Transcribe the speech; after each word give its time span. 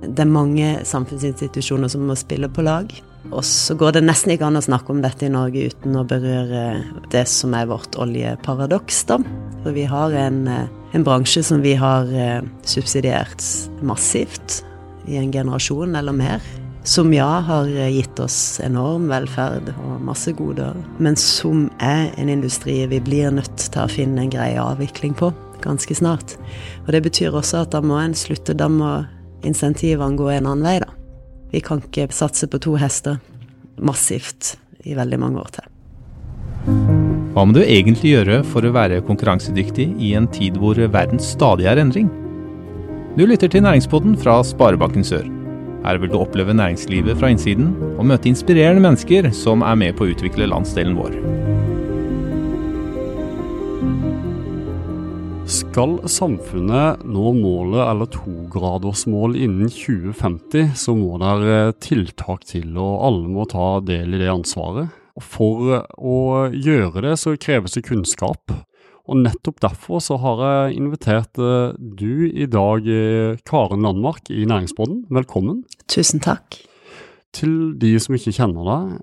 Det 0.00 0.24
er 0.24 0.32
mange 0.32 0.72
samfunnsinstitusjoner 0.88 1.90
som 1.92 2.06
må 2.08 2.16
spille 2.18 2.48
på 2.48 2.64
lag. 2.64 2.92
Og 3.28 3.44
så 3.44 3.76
går 3.76 3.98
det 3.98 4.04
nesten 4.06 4.32
ikke 4.32 4.48
an 4.48 4.56
å 4.56 4.64
snakke 4.64 4.94
om 4.94 5.02
dette 5.04 5.26
i 5.26 5.32
Norge 5.32 5.66
uten 5.68 5.98
å 6.00 6.06
berøre 6.08 6.62
det 7.12 7.26
som 7.28 7.52
er 7.56 7.68
vårt 7.68 7.98
oljeparadoks, 8.00 9.02
da. 9.10 9.18
For 9.60 9.76
vi 9.76 9.84
har 9.90 10.16
en, 10.16 10.46
en 10.48 11.04
bransje 11.04 11.44
som 11.44 11.60
vi 11.60 11.74
har 11.76 12.08
eh, 12.16 12.40
subsidiert 12.64 13.44
massivt 13.84 14.62
i 15.10 15.20
en 15.20 15.32
generasjon 15.34 16.00
eller 16.00 16.16
mer. 16.16 16.48
Som 16.88 17.12
ja 17.12 17.42
har 17.44 17.68
gitt 17.68 18.18
oss 18.24 18.56
enorm 18.64 19.10
velferd 19.12 19.68
og 19.74 20.00
masse 20.00 20.32
goder, 20.32 20.78
men 20.96 21.18
som 21.20 21.66
er 21.84 22.08
en 22.16 22.32
industri 22.32 22.78
vi 22.88 23.02
blir 23.04 23.36
nødt 23.36 23.66
til 23.66 23.84
å 23.84 23.90
finne 23.92 24.24
en 24.24 24.32
grei 24.32 24.54
avvikling 24.56 25.12
på 25.18 25.28
ganske 25.60 25.92
snart. 25.94 26.38
Og 26.86 26.94
det 26.96 27.02
betyr 27.04 27.36
også 27.36 27.66
at 27.66 27.74
da 27.76 27.82
må 27.84 28.00
en 28.00 28.16
slutte, 28.16 28.56
da 28.56 28.70
må 28.72 28.94
insentivene 29.46 30.18
gå 30.18 30.30
en 30.30 30.46
annen 30.46 30.66
vei, 30.66 30.78
da. 30.82 30.90
Vi 31.50 31.62
kan 31.64 31.82
ikke 31.82 32.08
satse 32.14 32.46
på 32.50 32.60
to 32.62 32.76
hester 32.78 33.18
massivt 33.80 34.56
i 34.86 34.94
veldig 34.94 35.18
mange 35.20 35.40
år 35.42 35.50
til. 35.56 35.66
Hva 37.30 37.44
må 37.46 37.54
du 37.56 37.62
egentlig 37.62 38.14
gjøre 38.14 38.40
for 38.50 38.66
å 38.66 38.72
være 38.74 39.02
konkurransedyktig 39.06 39.86
i 40.02 40.14
en 40.18 40.28
tid 40.30 40.58
hvor 40.60 40.78
verden 40.92 41.22
stadig 41.22 41.68
er 41.70 41.80
endring? 41.80 42.10
Du 43.16 43.24
lytter 43.26 43.50
til 43.50 43.64
Næringspodden 43.66 44.16
fra 44.20 44.40
Sparebanken 44.46 45.06
Sør. 45.06 45.26
Her 45.84 45.98
vil 46.02 46.12
du 46.12 46.18
oppleve 46.20 46.54
næringslivet 46.54 47.18
fra 47.18 47.30
innsiden 47.32 47.72
og 47.96 48.06
møte 48.10 48.28
inspirerende 48.28 48.84
mennesker 48.84 49.30
som 49.34 49.64
er 49.64 49.78
med 49.80 49.96
på 49.96 50.06
å 50.06 50.12
utvikle 50.12 50.50
landsdelen 50.50 50.98
vår. 50.98 51.16
Skal 55.50 55.96
samfunnet 56.06 57.00
nå 57.10 57.32
målet 57.34 57.80
eller 57.82 58.06
togradersmål 58.14 59.32
innen 59.34 59.66
2050, 59.66 60.76
så 60.78 60.92
må 60.94 61.16
det 61.18 61.30
eh, 61.50 61.70
tiltak 61.82 62.44
til, 62.46 62.68
og 62.78 63.00
alle 63.08 63.30
må 63.34 63.48
ta 63.50 63.80
del 63.82 64.14
i 64.14 64.20
det 64.20 64.28
ansvaret. 64.30 64.92
For 65.18 65.72
å 65.98 66.18
gjøre 66.54 67.02
det, 67.02 67.16
så 67.18 67.34
kreves 67.34 67.74
det 67.74 67.82
kunnskap. 67.88 68.54
Og 69.10 69.18
nettopp 69.24 69.58
derfor 69.64 69.98
så 70.04 70.20
har 70.22 70.44
jeg 70.44 70.76
invitert 70.78 71.42
eh, 71.42 71.74
du 71.74 72.30
i 72.30 72.46
dag, 72.46 72.86
eh, 72.86 73.40
Karen 73.42 73.82
Landmark 73.88 74.30
i 74.30 74.44
Næringsbåten. 74.46 75.08
Velkommen. 75.10 75.64
Tusen 75.90 76.22
takk. 76.22 76.60
Til 77.34 77.74
de 77.82 77.96
som 77.98 78.14
ikke 78.14 78.36
kjenner 78.38 78.70
deg, 78.70 78.94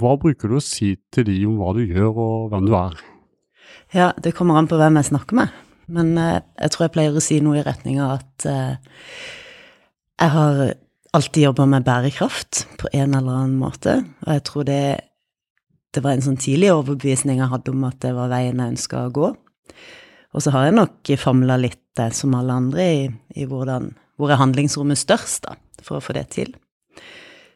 hva 0.00 0.16
bruker 0.20 0.48
du 0.48 0.56
å 0.56 0.64
si 0.64 0.94
til 1.12 1.28
de 1.28 1.36
om 1.48 1.60
hva 1.60 1.76
du 1.76 1.84
gjør 1.84 2.16
og 2.16 2.50
hvem 2.52 2.64
du 2.68 2.74
er? 2.80 2.98
Ja, 3.92 4.10
det 4.20 4.34
kommer 4.36 4.56
an 4.56 4.68
på 4.68 4.80
hvem 4.80 4.96
jeg 5.00 5.12
snakker 5.12 5.40
med. 5.44 5.62
Men 5.92 6.16
eh, 6.18 6.40
jeg 6.60 6.74
tror 6.74 6.86
jeg 6.86 6.94
pleier 6.96 7.16
å 7.16 7.22
si 7.24 7.38
noe 7.44 7.60
i 7.60 7.66
retning 7.66 8.00
av 8.02 8.18
at 8.18 8.46
eh, 8.50 8.96
jeg 10.16 10.32
har 10.32 10.62
alltid 11.16 11.42
jobba 11.46 11.66
med 11.70 11.84
bærekraft 11.86 12.64
på 12.80 12.90
en 12.92 13.14
eller 13.14 13.42
annen 13.42 13.58
måte. 13.60 14.00
Og 14.26 14.32
jeg 14.34 14.44
tror 14.48 14.66
det, 14.68 14.82
det 15.94 16.02
var 16.04 16.16
en 16.16 16.24
sånn 16.24 16.40
tidlig 16.40 16.72
overbevisning 16.74 17.40
jeg 17.40 17.52
hadde 17.52 17.72
om 17.72 17.86
at 17.88 18.00
det 18.04 18.12
var 18.16 18.32
veien 18.32 18.60
jeg 18.60 18.74
ønska 18.74 19.06
å 19.06 19.14
gå. 19.14 19.30
Og 20.36 20.44
så 20.44 20.52
har 20.52 20.66
jeg 20.66 20.76
nok 20.76 21.12
famla 21.20 21.56
litt, 21.60 21.88
eh, 22.02 22.12
som 22.12 22.34
alle 22.36 22.58
andre, 22.60 22.86
i, 22.86 23.06
i 23.40 23.46
hvordan, 23.48 23.92
hvor 24.20 24.32
er 24.32 24.42
handlingsrommet 24.42 25.00
størst, 25.00 25.46
da, 25.46 25.56
for 25.84 25.98
å 25.98 26.04
få 26.04 26.16
det 26.16 26.26
til. 26.34 26.52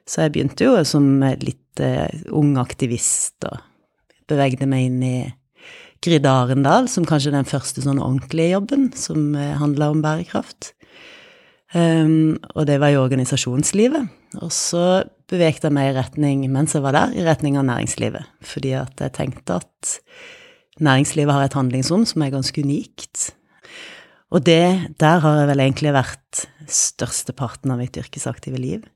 Så 0.08 0.24
jeg 0.24 0.34
begynte 0.34 0.66
jo 0.66 0.78
som 0.88 1.20
litt 1.42 1.82
eh, 1.82 2.08
ung 2.36 2.56
aktivist 2.60 3.44
og 3.48 3.60
bevegde 4.30 4.66
meg 4.70 4.88
inn 4.88 5.02
i 5.04 5.16
Grid 6.00 6.24
Arendal, 6.24 6.88
som 6.88 7.04
kanskje 7.04 7.28
er 7.28 7.40
den 7.40 7.48
første 7.48 7.82
sånn 7.84 8.00
ordentlige 8.00 8.54
jobben 8.54 8.88
som 8.96 9.34
eh, 9.36 9.56
handla 9.60 9.90
om 9.92 10.00
bærekraft. 10.04 10.72
Um, 11.74 12.40
og 12.56 12.64
det 12.66 12.80
var 12.82 12.90
i 12.90 12.98
organisasjonslivet. 12.98 14.08
Og 14.40 14.50
så 14.54 15.02
bevegde 15.30 15.68
jeg 15.68 15.74
meg 15.76 15.90
i 15.90 15.96
retning, 15.98 16.46
mens 16.50 16.74
jeg 16.74 16.82
var 16.82 16.96
der, 16.96 17.12
i 17.14 17.26
retning 17.26 17.58
av 17.60 17.66
næringslivet. 17.68 18.30
Fordi 18.46 18.72
at 18.80 19.02
jeg 19.04 19.14
tenkte 19.18 19.60
at 19.60 19.92
næringslivet 20.82 21.36
har 21.36 21.46
et 21.46 21.58
handlingsrom 21.58 22.06
som 22.08 22.24
er 22.24 22.32
ganske 22.32 22.64
unikt. 22.64 23.28
Og 24.32 24.46
det, 24.46 24.96
der 25.02 25.22
har 25.22 25.42
jeg 25.42 25.50
vel 25.52 25.64
egentlig 25.66 25.94
vært 25.94 26.44
størsteparten 26.70 27.74
av 27.74 27.82
mitt 27.82 27.98
yrkesaktive 28.00 28.58
liv. 28.58 28.88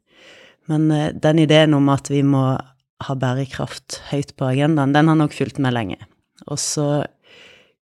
Men 0.73 0.89
uh, 0.89 1.13
den 1.13 1.45
ideen 1.45 1.77
om 1.77 1.93
at 1.93 2.09
vi 2.09 2.25
må 2.25 2.47
ha 3.05 3.15
bærekraft 3.21 4.01
høyt 4.09 4.33
på 4.39 4.49
agendaen, 4.49 4.97
den 4.97 5.13
har 5.13 5.21
nok 5.21 5.37
fulgt 5.37 5.61
meg 5.61 5.77
lenge. 5.77 6.01
Og 6.51 6.61
så 6.61 7.05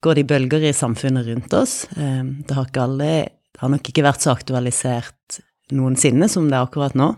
går 0.04 0.16
det 0.16 0.24
i 0.24 0.30
bølger 0.32 0.68
i 0.68 0.76
samfunnet 0.76 1.26
rundt 1.28 1.56
oss. 1.56 1.84
Eh, 1.96 2.22
det 2.24 2.56
har, 2.56 2.70
alle, 2.82 3.10
det 3.52 3.62
har, 3.62 3.72
nok 3.72 3.90
ikke 3.92 4.06
vært 4.06 4.24
så 4.24 4.34
aktualisert 4.34 5.40
noensinne 5.74 6.28
som 6.28 6.48
det 6.50 6.58
er 6.58 6.66
akkurat 6.66 6.96
nå, 6.98 7.12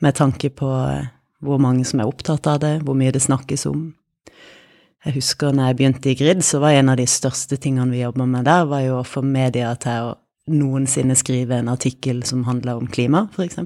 med 0.00 0.16
tanke 0.16 0.52
på 0.54 0.68
eh, 0.86 1.08
hvor 1.40 1.60
mange 1.62 1.86
som 1.88 2.02
er 2.02 2.10
opptatt 2.10 2.46
av 2.50 2.60
det, 2.62 2.74
hvor 2.84 2.98
mye 2.98 3.14
det 3.14 3.24
snakkes 3.24 3.66
om. 3.70 3.88
Jeg 5.06 5.16
husker 5.16 5.54
når 5.56 5.70
jeg 5.70 5.76
begynte 5.78 6.10
i 6.12 6.16
Grid, 6.18 6.42
så 6.44 6.60
var 6.60 6.76
en 6.76 6.92
av 6.92 6.98
de 7.00 7.06
største 7.08 7.56
tingene 7.56 7.88
vi 7.94 8.02
jobba 8.02 8.26
med 8.28 8.44
der, 8.44 8.66
var 8.68 8.84
jo 8.84 8.98
å 8.98 9.06
få 9.06 9.22
media 9.24 9.72
til 9.80 10.10
å 10.10 10.16
noensinne 10.50 11.16
skrive 11.16 11.56
en 11.56 11.70
artikkel 11.72 12.20
som 12.28 12.44
handler 12.44 12.80
om 12.80 12.88
klima, 12.90 13.24
f.eks. 13.32 13.56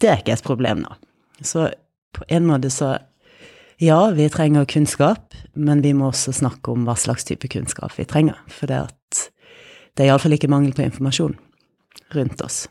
Det 0.00 0.10
er 0.10 0.18
ikke 0.18 0.34
et 0.34 0.46
problem 0.46 0.82
nå. 0.82 0.96
Så 1.44 1.68
på 2.14 2.26
en 2.28 2.46
måte 2.48 2.70
så 2.74 2.96
ja, 3.82 3.98
vi 4.14 4.28
trenger 4.30 4.68
kunnskap, 4.70 5.34
men 5.54 5.82
vi 5.82 5.94
må 5.96 6.10
også 6.10 6.34
snakke 6.36 6.74
om 6.74 6.86
hva 6.86 6.94
slags 6.98 7.26
type 7.26 7.48
kunnskap 7.50 7.96
vi 7.98 8.06
trenger. 8.08 8.38
For 8.50 8.70
det, 8.70 8.84
at 8.90 9.24
det 9.94 10.04
er 10.04 10.12
iallfall 10.12 10.36
ikke 10.36 10.50
mangel 10.52 10.74
på 10.76 10.86
informasjon 10.86 11.36
rundt 12.14 12.42
oss. 12.44 12.64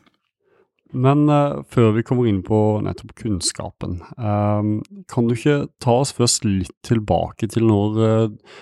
Men 0.94 1.26
uh, 1.26 1.64
før 1.66 1.90
vi 1.96 2.04
kommer 2.06 2.28
inn 2.30 2.42
på 2.46 2.58
nettopp 2.86 3.16
kunnskapen, 3.18 3.98
um, 4.14 4.76
kan 5.10 5.26
du 5.26 5.34
ikke 5.34 5.64
ta 5.82 5.98
oss 6.04 6.14
først 6.14 6.46
litt 6.46 6.70
tilbake 6.86 7.50
til 7.50 7.66
når 7.66 7.98
uh, 7.98 8.54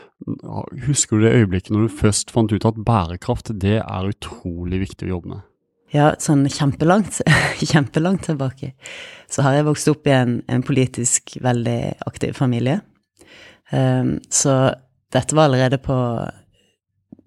Husker 0.86 1.18
du 1.18 1.24
det 1.26 1.32
øyeblikket 1.34 1.72
når 1.74 1.88
du 1.88 1.96
først 1.98 2.30
fant 2.30 2.52
ut 2.54 2.64
at 2.68 2.76
bærekraft 2.86 3.50
det 3.58 3.80
er 3.82 4.10
utrolig 4.12 4.78
viktig 4.84 5.08
å 5.08 5.16
jobbe 5.16 5.32
med? 5.32 5.40
Ja, 5.92 6.14
sånn 6.16 6.46
kjempelangt, 6.48 7.20
kjempelangt 7.72 8.24
tilbake. 8.30 8.72
Så 9.28 9.44
har 9.44 9.58
jeg 9.58 9.66
vokst 9.66 9.90
opp 9.92 10.08
i 10.08 10.14
en, 10.16 10.38
en 10.48 10.64
politisk 10.64 11.36
veldig 11.44 11.80
aktiv 12.08 12.32
familie. 12.38 12.80
Um, 13.72 14.16
så 14.32 14.72
dette 15.12 15.36
var 15.36 15.50
allerede 15.50 15.76
på 15.84 15.96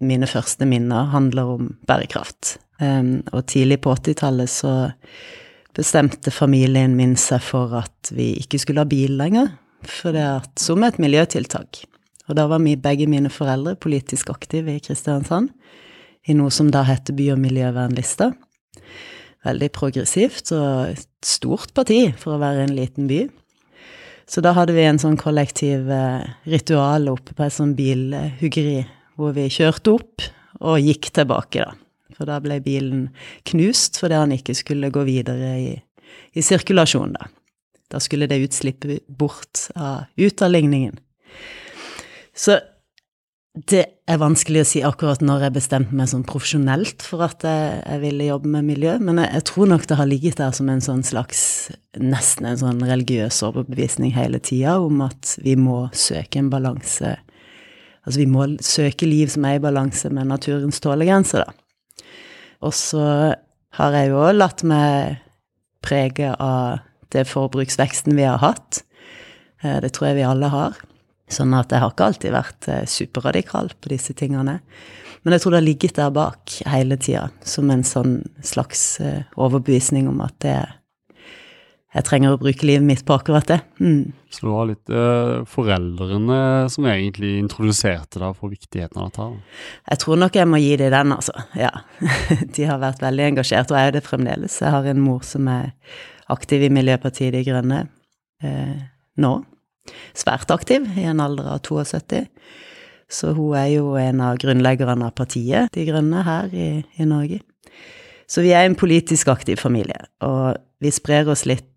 mine 0.05 0.27
første 0.29 0.65
minner 0.65 1.11
handler 1.13 1.51
om 1.55 1.67
bærekraft. 1.85 2.55
Um, 2.81 3.19
og 3.33 3.45
tidlig 3.53 3.83
på 3.85 3.93
80-tallet 3.93 4.49
så 4.49 4.73
bestemte 5.77 6.33
familien 6.33 6.95
min 6.97 7.13
seg 7.19 7.43
for 7.45 7.75
at 7.77 8.09
vi 8.15 8.31
ikke 8.41 8.59
skulle 8.63 8.81
ha 8.81 8.89
bil 8.89 9.13
lenger, 9.19 9.51
for 9.85 10.15
det 10.15 10.25
at, 10.25 10.49
som 10.61 10.81
et 10.87 10.97
miljøtiltak. 11.01 11.83
Og 12.25 12.39
da 12.39 12.47
var 12.49 12.63
begge 12.63 13.05
mine 13.05 13.29
foreldre 13.29 13.75
politisk 13.77 14.31
aktive 14.33 14.73
i 14.73 14.81
Kristiansand, 14.81 15.51
i 16.25 16.33
noe 16.33 16.49
som 16.49 16.71
da 16.73 16.81
heter 16.87 17.13
By- 17.13 17.35
og 17.35 17.43
miljøvernlista 17.43 18.31
veldig 19.45 19.69
progressivt 19.75 20.51
og 20.55 20.93
et 20.95 21.07
stort 21.25 21.73
parti 21.77 22.07
for 22.17 22.35
å 22.35 22.41
være 22.41 22.65
en 22.65 22.75
liten 22.77 23.09
by. 23.09 23.25
Så 24.25 24.41
da 24.41 24.55
hadde 24.57 24.73
vi 24.73 24.85
en 24.87 24.99
sånn 25.01 25.19
kollektiv 25.21 25.89
eh, 25.93 26.25
ritual 26.49 27.11
oppe 27.11 27.35
på 27.37 27.45
et 27.45 27.53
sånn 27.53 27.75
bilhuggeri, 27.77 28.79
hvor 29.19 29.35
vi 29.37 29.45
kjørte 29.53 29.93
opp 29.99 30.25
og 30.65 30.81
gikk 30.81 31.11
tilbake, 31.13 31.61
da. 31.61 31.73
For 32.15 32.29
da 32.29 32.39
ble 32.39 32.61
bilen 32.63 33.09
knust 33.49 33.99
fordi 33.99 34.17
han 34.17 34.33
ikke 34.33 34.55
skulle 34.55 34.91
gå 34.93 35.03
videre 35.05 35.51
i, 35.59 35.73
i 36.33 36.43
sirkulasjon, 36.45 37.17
da. 37.17 37.29
Da 37.93 38.01
skulle 38.01 38.25
det 38.25 38.41
utslippe 38.41 38.97
bort 39.05 39.67
av, 39.77 40.07
ut 40.17 40.41
av 40.41 40.49
ligningen. 40.55 40.97
Så 42.35 42.57
det 43.55 43.83
er 44.11 44.19
vanskelig 44.19 44.61
å 44.61 44.67
si 44.67 44.81
akkurat 44.83 45.21
når 45.23 45.45
jeg 45.45 45.55
bestemte 45.55 45.95
meg 45.95 46.09
sånn 46.11 46.25
profesjonelt 46.27 47.03
for 47.05 47.23
at 47.23 47.45
jeg, 47.47 47.77
jeg 47.85 48.01
ville 48.01 48.27
jobbe 48.27 48.51
med 48.51 48.67
miljø, 48.67 48.97
men 48.99 49.21
jeg, 49.21 49.29
jeg, 49.37 49.45
tror 49.47 49.69
nok 49.71 49.85
det 49.87 49.97
har 49.99 50.09
ligget 50.09 50.41
der 50.41 50.55
som 50.55 50.71
en 50.71 50.83
sånn 50.83 51.05
slags 51.07 51.43
Nesten 51.95 52.49
en 52.49 52.59
sånn 52.59 52.81
religiøs 52.83 53.37
overbevisning 53.47 54.11
hele 54.11 54.41
tida 54.43 54.73
om 54.83 54.99
at 55.05 55.37
vi 55.39 55.53
må 55.55 55.85
søke 55.95 56.41
en 56.41 56.49
balanse 56.51 57.13
Altså 58.05 58.19
vi 58.19 58.27
må 58.29 58.49
søke 58.61 59.07
liv 59.07 59.31
som 59.31 59.47
er 59.47 59.57
i 59.57 59.63
balanse 59.63 60.11
med 60.13 60.27
naturens 60.29 60.77
tålegrenser, 60.83 61.41
da. 61.41 62.03
Og 62.61 62.75
så 62.77 63.05
har 63.79 63.95
jeg 63.97 64.11
jo 64.11 64.27
latt 64.35 64.61
meg 64.67 65.23
prege 65.85 66.29
av 66.37 66.83
det 67.15 67.25
forbruksveksten 67.29 68.13
vi 68.17 68.27
har 68.27 68.37
hatt. 68.43 68.83
Eh, 69.63 69.79
det 69.81 69.89
tror 69.95 70.11
jeg 70.11 70.19
vi 70.19 70.27
alle 70.27 70.51
har. 70.53 70.77
Sånn 71.31 71.55
at 71.57 71.73
jeg 71.73 71.81
har 71.81 71.93
ikke 71.93 72.07
alltid 72.11 72.35
vært 72.35 72.69
eh, 72.69 72.85
superradikal 72.89 73.71
på 73.81 73.91
disse 73.91 74.13
tingene. 74.17 74.59
Men 75.25 75.33
jeg 75.33 75.41
tror 75.41 75.55
det 75.55 75.61
har 75.61 75.65
ligget 75.65 75.97
der 75.97 76.11
bak 76.13 76.57
hele 76.69 76.99
tida, 77.01 77.29
som 77.41 77.71
en 77.73 77.85
sånn 77.87 78.19
slags 78.45 78.99
eh, 79.01 79.23
overbevisning 79.41 80.09
om 80.11 80.21
at 80.25 80.37
det 80.45 80.59
jeg 81.95 82.03
trenger 82.09 82.33
å 82.35 82.39
bruke 82.39 82.67
livet 82.67 82.83
mitt 82.83 83.01
på 83.07 83.15
akkurat 83.15 83.47
det. 83.47 83.57
Mm. 83.79 84.11
Så 84.27 84.43
det 84.43 84.51
var 84.51 84.67
litt 84.67 84.91
eh, 84.91 85.45
foreldrene 85.47 86.39
som 86.71 86.87
egentlig 86.91 87.37
introduserte 87.39 88.19
deg 88.19 88.35
for 88.35 88.51
viktigheten 88.51 88.99
av 88.99 89.13
dette? 89.13 89.27
Jeg 89.93 90.01
tror 90.03 90.19
nok 90.19 90.35
jeg 90.35 90.49
må 90.51 90.59
gi 90.59 90.73
dem 90.81 90.91
den, 90.91 91.13
altså. 91.15 91.35
Ja. 91.55 91.71
De 92.57 92.67
har 92.67 92.83
vært 92.83 93.03
veldig 93.05 93.29
engasjert, 93.29 93.71
og 93.71 93.79
jeg 93.79 93.93
er 93.93 93.95
det 93.95 94.03
fremdeles. 94.03 94.59
Jeg 94.59 94.75
har 94.75 94.89
en 94.91 95.03
mor 95.05 95.23
som 95.23 95.47
er 95.47 95.71
aktiv 96.35 96.67
i 96.67 96.71
Miljøpartiet 96.73 97.31
De 97.37 97.45
Grønne 97.47 97.85
eh, 98.43 98.75
nå. 99.23 99.33
Svært 100.17 100.51
aktiv, 100.53 100.87
i 100.97 101.05
en 101.07 101.21
alder 101.23 101.49
av 101.55 101.61
72. 101.65 102.25
Så 103.11 103.35
hun 103.37 103.53
er 103.57 103.69
jo 103.75 103.93
en 104.01 104.21
av 104.25 104.39
grunnleggerne 104.41 105.05
av 105.05 105.13
partiet 105.13 105.69
De 105.75 105.85
Grønne 105.85 106.23
her 106.25 106.49
i, 106.53 106.69
i 106.97 107.05
Norge. 107.05 107.41
Så 108.25 108.41
vi 108.41 108.55
er 108.57 108.65
en 108.65 108.77
politisk 108.77 109.29
aktiv 109.29 109.59
familie, 109.61 110.07
og 110.25 110.57
vi 110.81 110.91
sprer 110.93 111.29
oss 111.29 111.45
litt 111.45 111.69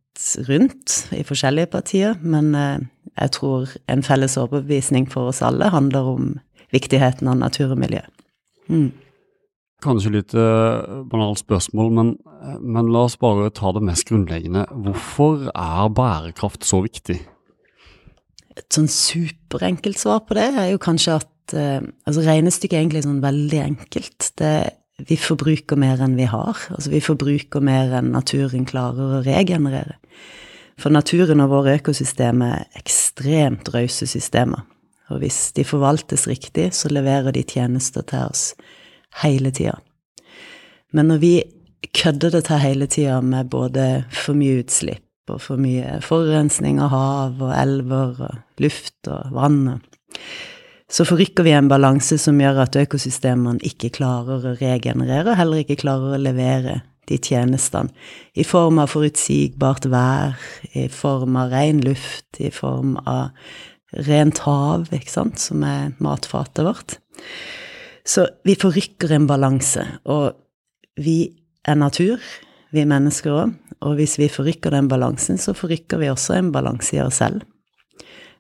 rundt 0.48 0.94
i 1.14 1.22
forskjellige 1.26 1.70
partier, 1.70 2.16
men 2.24 2.54
eh, 2.56 2.78
jeg 3.12 3.34
tror 3.36 3.74
en 3.92 4.02
felles 4.02 4.38
overbevisning 4.40 5.06
for 5.10 5.30
oss 5.30 5.42
alle 5.44 5.68
handler 5.70 6.08
om 6.14 6.32
viktigheten 6.74 7.28
av 7.30 7.38
natur 7.38 7.74
og 7.76 7.82
miljø. 7.84 8.00
Mm. 8.68 8.90
Kanskje 9.84 10.14
litt 10.16 10.34
eh, 10.34 11.04
banalt 11.06 11.44
spørsmål, 11.44 11.92
men, 11.94 12.14
men 12.58 12.90
la 12.94 13.04
oss 13.06 13.18
bare 13.20 13.52
ta 13.54 13.70
det 13.76 13.84
mest 13.86 14.08
grunnleggende. 14.08 14.66
Hvorfor 14.72 15.50
er 15.52 15.92
bærekraft 15.94 16.66
så 16.66 16.82
viktig? 16.82 17.20
Et 18.58 18.74
sånn 18.74 18.88
superenkelt 18.90 20.00
svar 20.00 20.24
på 20.26 20.36
det 20.38 20.48
er 20.50 20.72
jo 20.72 20.82
kanskje 20.82 21.18
at 21.20 21.54
eh, 21.56 21.80
altså 22.08 22.24
regnestykket 22.26 22.76
er 22.76 22.82
egentlig 22.82 23.04
sånn 23.06 23.22
veldig 23.22 23.62
enkelt. 23.64 24.32
Det 24.40 24.54
vi 25.06 25.18
forbruker 25.20 25.78
mer 25.78 26.00
enn 26.02 26.16
vi 26.18 26.26
har. 26.26 26.58
Altså 26.74 26.90
vi 26.90 27.02
forbruker 27.04 27.62
mer 27.64 27.94
enn 28.00 28.10
naturen 28.14 28.66
klarer 28.66 29.18
å 29.18 29.22
regenerere. 29.26 29.98
For 30.78 30.94
naturen 30.94 31.42
og 31.42 31.52
våre 31.52 31.76
økosystemer 31.78 32.60
er 32.60 32.78
ekstremt 32.78 33.70
rause 33.74 34.06
systemer. 34.10 34.64
Og 35.08 35.22
hvis 35.22 35.52
de 35.56 35.64
forvaltes 35.66 36.26
riktig, 36.28 36.68
så 36.76 36.90
leverer 36.92 37.32
de 37.34 37.46
tjenester 37.46 38.04
til 38.06 38.26
oss 38.28 38.52
hele 39.22 39.50
tida. 39.54 39.78
Men 40.92 41.10
når 41.10 41.22
vi 41.22 41.34
kødder 41.94 42.34
det 42.34 42.44
til 42.48 42.62
hele 42.62 42.86
tida 42.90 43.20
med 43.24 43.50
både 43.50 43.88
for 44.12 44.36
mye 44.38 44.62
utslipp 44.62 45.07
og 45.32 45.42
for 45.44 45.60
mye 45.60 45.98
forurensning 46.04 46.80
av 46.82 46.92
hav 46.92 47.42
og 47.42 47.54
elver 47.54 48.22
og 48.28 48.62
luft 48.62 49.10
og 49.12 49.34
vann 49.36 49.78
så 50.88 51.04
forrykker 51.04 51.44
vi 51.44 51.52
en 51.52 51.68
balanse 51.68 52.16
som 52.20 52.38
gjør 52.40 52.62
at 52.64 52.76
økosystemene 52.80 53.60
ikke 53.66 53.90
klarer 53.98 54.46
å 54.48 54.54
regenerere, 54.56 55.34
og 55.34 55.36
heller 55.36 55.62
ikke 55.62 55.82
klarer 55.82 56.16
å 56.16 56.22
levere 56.22 56.78
de 57.08 57.18
tjenestene. 57.20 57.92
I 58.32 58.44
form 58.44 58.80
av 58.80 58.92
forutsigbart 58.92 59.88
vær, 59.92 60.38
i 60.72 60.86
form 60.92 61.36
av 61.40 61.52
ren 61.52 61.82
luft, 61.84 62.40
i 62.40 62.48
form 62.52 62.96
av 63.04 63.36
rent 64.08 64.40
hav, 64.44 64.88
ikke 64.92 65.12
sant, 65.12 65.40
som 65.40 65.64
er 65.64 65.92
matfatet 66.04 66.64
vårt. 66.64 66.98
Så 68.08 68.24
vi 68.48 68.56
forrykker 68.56 69.12
en 69.12 69.28
balanse, 69.28 69.84
og 70.08 70.32
vi 71.00 71.20
er 71.68 71.76
natur, 71.76 72.16
vi 72.72 72.88
mennesker 72.88 73.42
òg, 73.42 73.56
og 73.84 73.94
hvis 73.98 74.18
vi 74.18 74.30
forrykker 74.32 74.74
den 74.74 74.88
balansen, 74.90 75.38
så 75.38 75.54
forrykker 75.56 76.00
vi 76.00 76.10
også 76.10 76.38
en 76.38 76.52
balanse 76.52 76.96
i 76.96 77.02
oss 77.02 77.20
selv. 77.22 77.44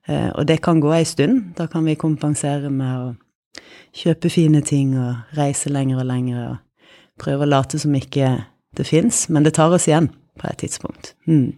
Eh, 0.08 0.30
og 0.34 0.46
det 0.48 0.60
kan 0.64 0.80
gå 0.80 0.92
ei 0.96 1.04
stund. 1.06 1.54
Da 1.58 1.68
kan 1.70 1.86
vi 1.86 1.98
kompensere 1.98 2.70
med 2.72 2.94
å 2.96 3.62
kjøpe 3.96 4.30
fine 4.32 4.62
ting 4.66 4.96
og 4.98 5.38
reise 5.38 5.70
lenger 5.72 6.02
og 6.02 6.08
lenger 6.08 6.42
og 6.46 6.56
prøve 7.18 7.46
å 7.46 7.50
late 7.50 7.80
som 7.80 7.94
ikke 7.94 8.36
det 8.78 8.86
fins, 8.86 9.26
men 9.32 9.46
det 9.46 9.56
tar 9.58 9.72
oss 9.74 9.88
igjen 9.88 10.10
på 10.38 10.46
et 10.50 10.60
tidspunkt. 10.62 11.14
Mm. 11.26 11.56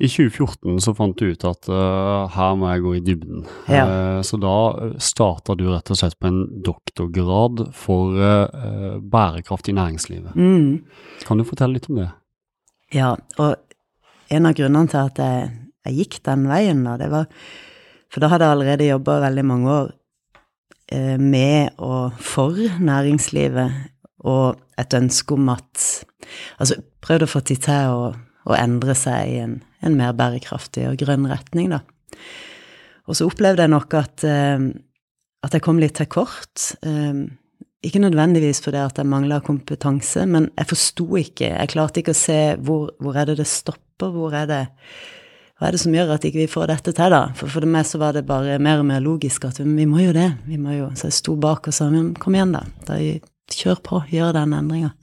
I 0.00 0.08
2014 0.08 0.80
så 0.80 0.94
fant 0.96 1.18
du 1.20 1.26
ut 1.28 1.42
at 1.44 1.68
uh, 1.68 2.24
her 2.32 2.54
må 2.56 2.70
jeg 2.70 2.82
gå 2.86 2.92
i 2.96 3.02
dybden. 3.04 3.42
Ja. 3.68 3.84
Uh, 3.84 4.20
så 4.24 4.38
da 4.40 4.54
starta 4.96 5.54
du 5.60 5.66
rett 5.68 5.92
og 5.92 6.00
slett 6.00 6.16
på 6.16 6.30
en 6.30 6.40
doktorgrad 6.64 7.66
for 7.76 8.16
uh, 8.16 8.96
bærekraft 8.96 9.68
i 9.68 9.76
næringslivet. 9.76 10.32
Mm. 10.40 10.80
Kan 11.28 11.42
du 11.42 11.44
fortelle 11.44 11.76
litt 11.76 11.90
om 11.92 12.00
det? 12.00 12.08
Ja, 12.94 13.14
og 13.38 14.30
en 14.30 14.46
av 14.46 14.54
grunnene 14.58 14.90
til 14.90 15.02
at 15.02 15.20
jeg 15.22 15.50
jeg 15.86 15.96
gikk 15.96 16.20
den 16.28 16.46
veien, 16.50 16.84
da. 16.84 16.96
Det 17.00 17.08
var 17.12 17.28
For 18.10 18.22
da 18.22 18.30
hadde 18.32 18.46
jeg 18.46 18.56
allerede 18.56 18.88
jobba 18.88 19.20
veldig 19.22 19.44
mange 19.46 19.70
år 19.70 19.90
eh, 20.92 21.16
med 21.16 21.78
og 21.78 22.18
for 22.18 22.58
næringslivet, 22.82 23.76
og 24.26 24.58
et 24.78 24.94
ønske 24.94 25.34
om 25.34 25.52
at 25.54 25.86
Altså 26.60 26.76
prøvd 27.02 27.24
å 27.24 27.30
få 27.30 27.40
tid 27.42 27.62
til 27.64 27.90
å, 27.90 28.10
å 28.46 28.54
endre 28.54 28.94
seg 28.94 29.30
i 29.32 29.38
en, 29.42 29.54
en, 29.82 29.96
mer 29.98 30.12
bærekraftig 30.14 30.84
og 30.86 31.00
grønn 31.00 31.24
retning, 31.26 31.72
da. 31.72 31.80
Og 33.08 33.16
så 33.18 33.26
opplevde 33.26 33.64
jeg 33.64 33.72
nok 33.72 33.96
at, 33.98 34.22
eh, 34.28 34.68
at 35.42 35.56
jeg 35.56 35.64
kom 35.64 35.80
litt 35.82 35.96
til 35.98 36.06
kort. 36.12 36.68
Eh, 36.86 37.24
ikke 37.86 38.02
nødvendigvis 38.02 38.60
fordi 38.64 38.82
at 38.82 38.98
jeg 39.00 39.08
mangla 39.08 39.40
kompetanse, 39.44 40.26
men 40.28 40.50
jeg 40.58 40.68
forsto 40.68 41.06
ikke 41.16 41.48
Jeg 41.48 41.70
klarte 41.72 42.02
ikke 42.02 42.12
å 42.12 42.18
se 42.18 42.40
hvor, 42.60 42.90
hvor 43.00 43.16
er 43.16 43.30
det 43.30 43.38
det 43.40 43.48
stopper, 43.48 44.12
hvor 44.12 44.36
er 44.36 44.46
det 44.50 44.60
hva 45.60 45.68
er 45.68 45.76
det 45.76 45.82
som 45.82 45.92
gjør 45.92 46.14
at 46.14 46.24
ikke 46.24 46.38
vi 46.38 46.44
ikke 46.46 46.54
får 46.54 46.70
dette 46.70 46.92
til, 46.96 47.12
da? 47.12 47.34
For 47.36 47.52
for 47.52 47.68
meg 47.68 47.84
så 47.84 47.98
var 48.00 48.14
det 48.16 48.22
bare 48.24 48.54
mer 48.64 48.80
og 48.80 48.86
mer 48.88 49.02
logisk 49.04 49.44
at 49.44 49.58
vi 49.60 49.84
må 49.84 50.06
jo 50.06 50.14
det. 50.16 50.30
vi 50.48 50.56
må 50.56 50.72
jo, 50.72 50.86
Så 50.96 51.10
jeg 51.10 51.18
sto 51.18 51.34
bak 51.36 51.68
og 51.68 51.76
sa 51.76 51.90
men 51.92 52.14
kom 52.16 52.34
igjen, 52.34 52.54
da. 52.56 52.64
da 52.88 52.96
kjør 53.52 53.82
på, 53.84 54.00
gjør 54.08 54.32
den 54.38 54.54
endringa. 54.56 54.94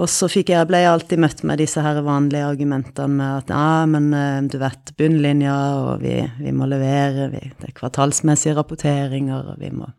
Og 0.00 0.10
så 0.10 0.26
fikk 0.30 0.50
jeg, 0.50 0.66
ble 0.66 0.80
jeg 0.82 0.90
alltid 0.90 1.22
møtt 1.22 1.44
med 1.46 1.62
disse 1.62 1.82
her 1.82 2.02
vanlige 2.02 2.46
argumentene 2.46 3.20
med 3.20 3.38
at 3.44 3.54
ja, 3.54 3.86
men 3.90 4.10
eh, 4.14 4.42
du 4.50 4.58
vet, 4.58 4.92
bunnlinja, 4.98 5.56
og 5.78 6.02
vi, 6.02 6.16
vi 6.40 6.52
må 6.54 6.66
levere, 6.70 7.30
vi, 7.30 7.42
det 7.54 7.70
er 7.70 7.78
kvartalsmessige 7.78 8.56
rapporteringer, 8.58 9.54
og 9.54 9.62
vi 9.62 9.70
må 9.74 9.90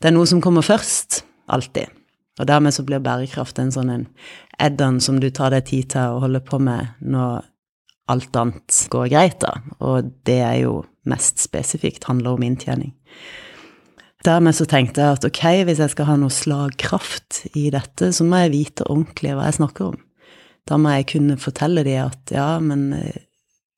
Det 0.00 0.10
er 0.10 0.16
noe 0.16 0.28
som 0.28 0.42
kommer 0.44 0.64
først. 0.66 1.22
Alltid. 1.52 1.92
Og 2.40 2.48
dermed 2.50 2.74
så 2.74 2.82
blir 2.86 3.02
bærekraft 3.04 3.60
en 3.62 3.72
sånn 3.74 3.92
en 3.92 4.06
add-on 4.62 5.00
som 5.02 5.20
du 5.22 5.28
tar 5.30 5.54
deg 5.54 5.68
tid 5.70 5.92
til 5.94 6.16
å 6.16 6.22
holde 6.24 6.42
på 6.42 6.58
med 6.62 6.96
når 7.04 7.44
alt 8.10 8.36
annet 8.36 8.80
går 8.92 9.08
greit, 9.12 9.38
da. 9.44 9.54
Og 9.80 10.10
det 10.28 10.40
er 10.44 10.58
jo 10.64 10.82
mest 11.08 11.40
spesifikt 11.42 12.08
handler 12.08 12.36
om 12.36 12.44
inntjening. 12.44 12.92
Dermed 14.24 14.56
så 14.56 14.64
tenkte 14.68 15.04
jeg 15.04 15.18
at 15.18 15.26
ok, 15.28 15.42
hvis 15.68 15.82
jeg 15.84 15.92
skal 15.92 16.08
ha 16.08 16.16
noe 16.20 16.32
slagkraft 16.32 17.42
i 17.60 17.68
dette, 17.72 18.08
så 18.16 18.24
må 18.24 18.40
jeg 18.44 18.54
vite 18.54 18.86
ordentlig 18.88 19.34
hva 19.36 19.50
jeg 19.50 19.58
snakker 19.60 19.92
om. 19.92 19.98
Da 20.64 20.78
må 20.80 20.94
jeg 20.94 21.10
kunne 21.12 21.36
fortelle 21.40 21.84
de 21.84 21.98
at 22.00 22.32
ja, 22.32 22.54
men 22.64 22.86
eh, 22.96 23.26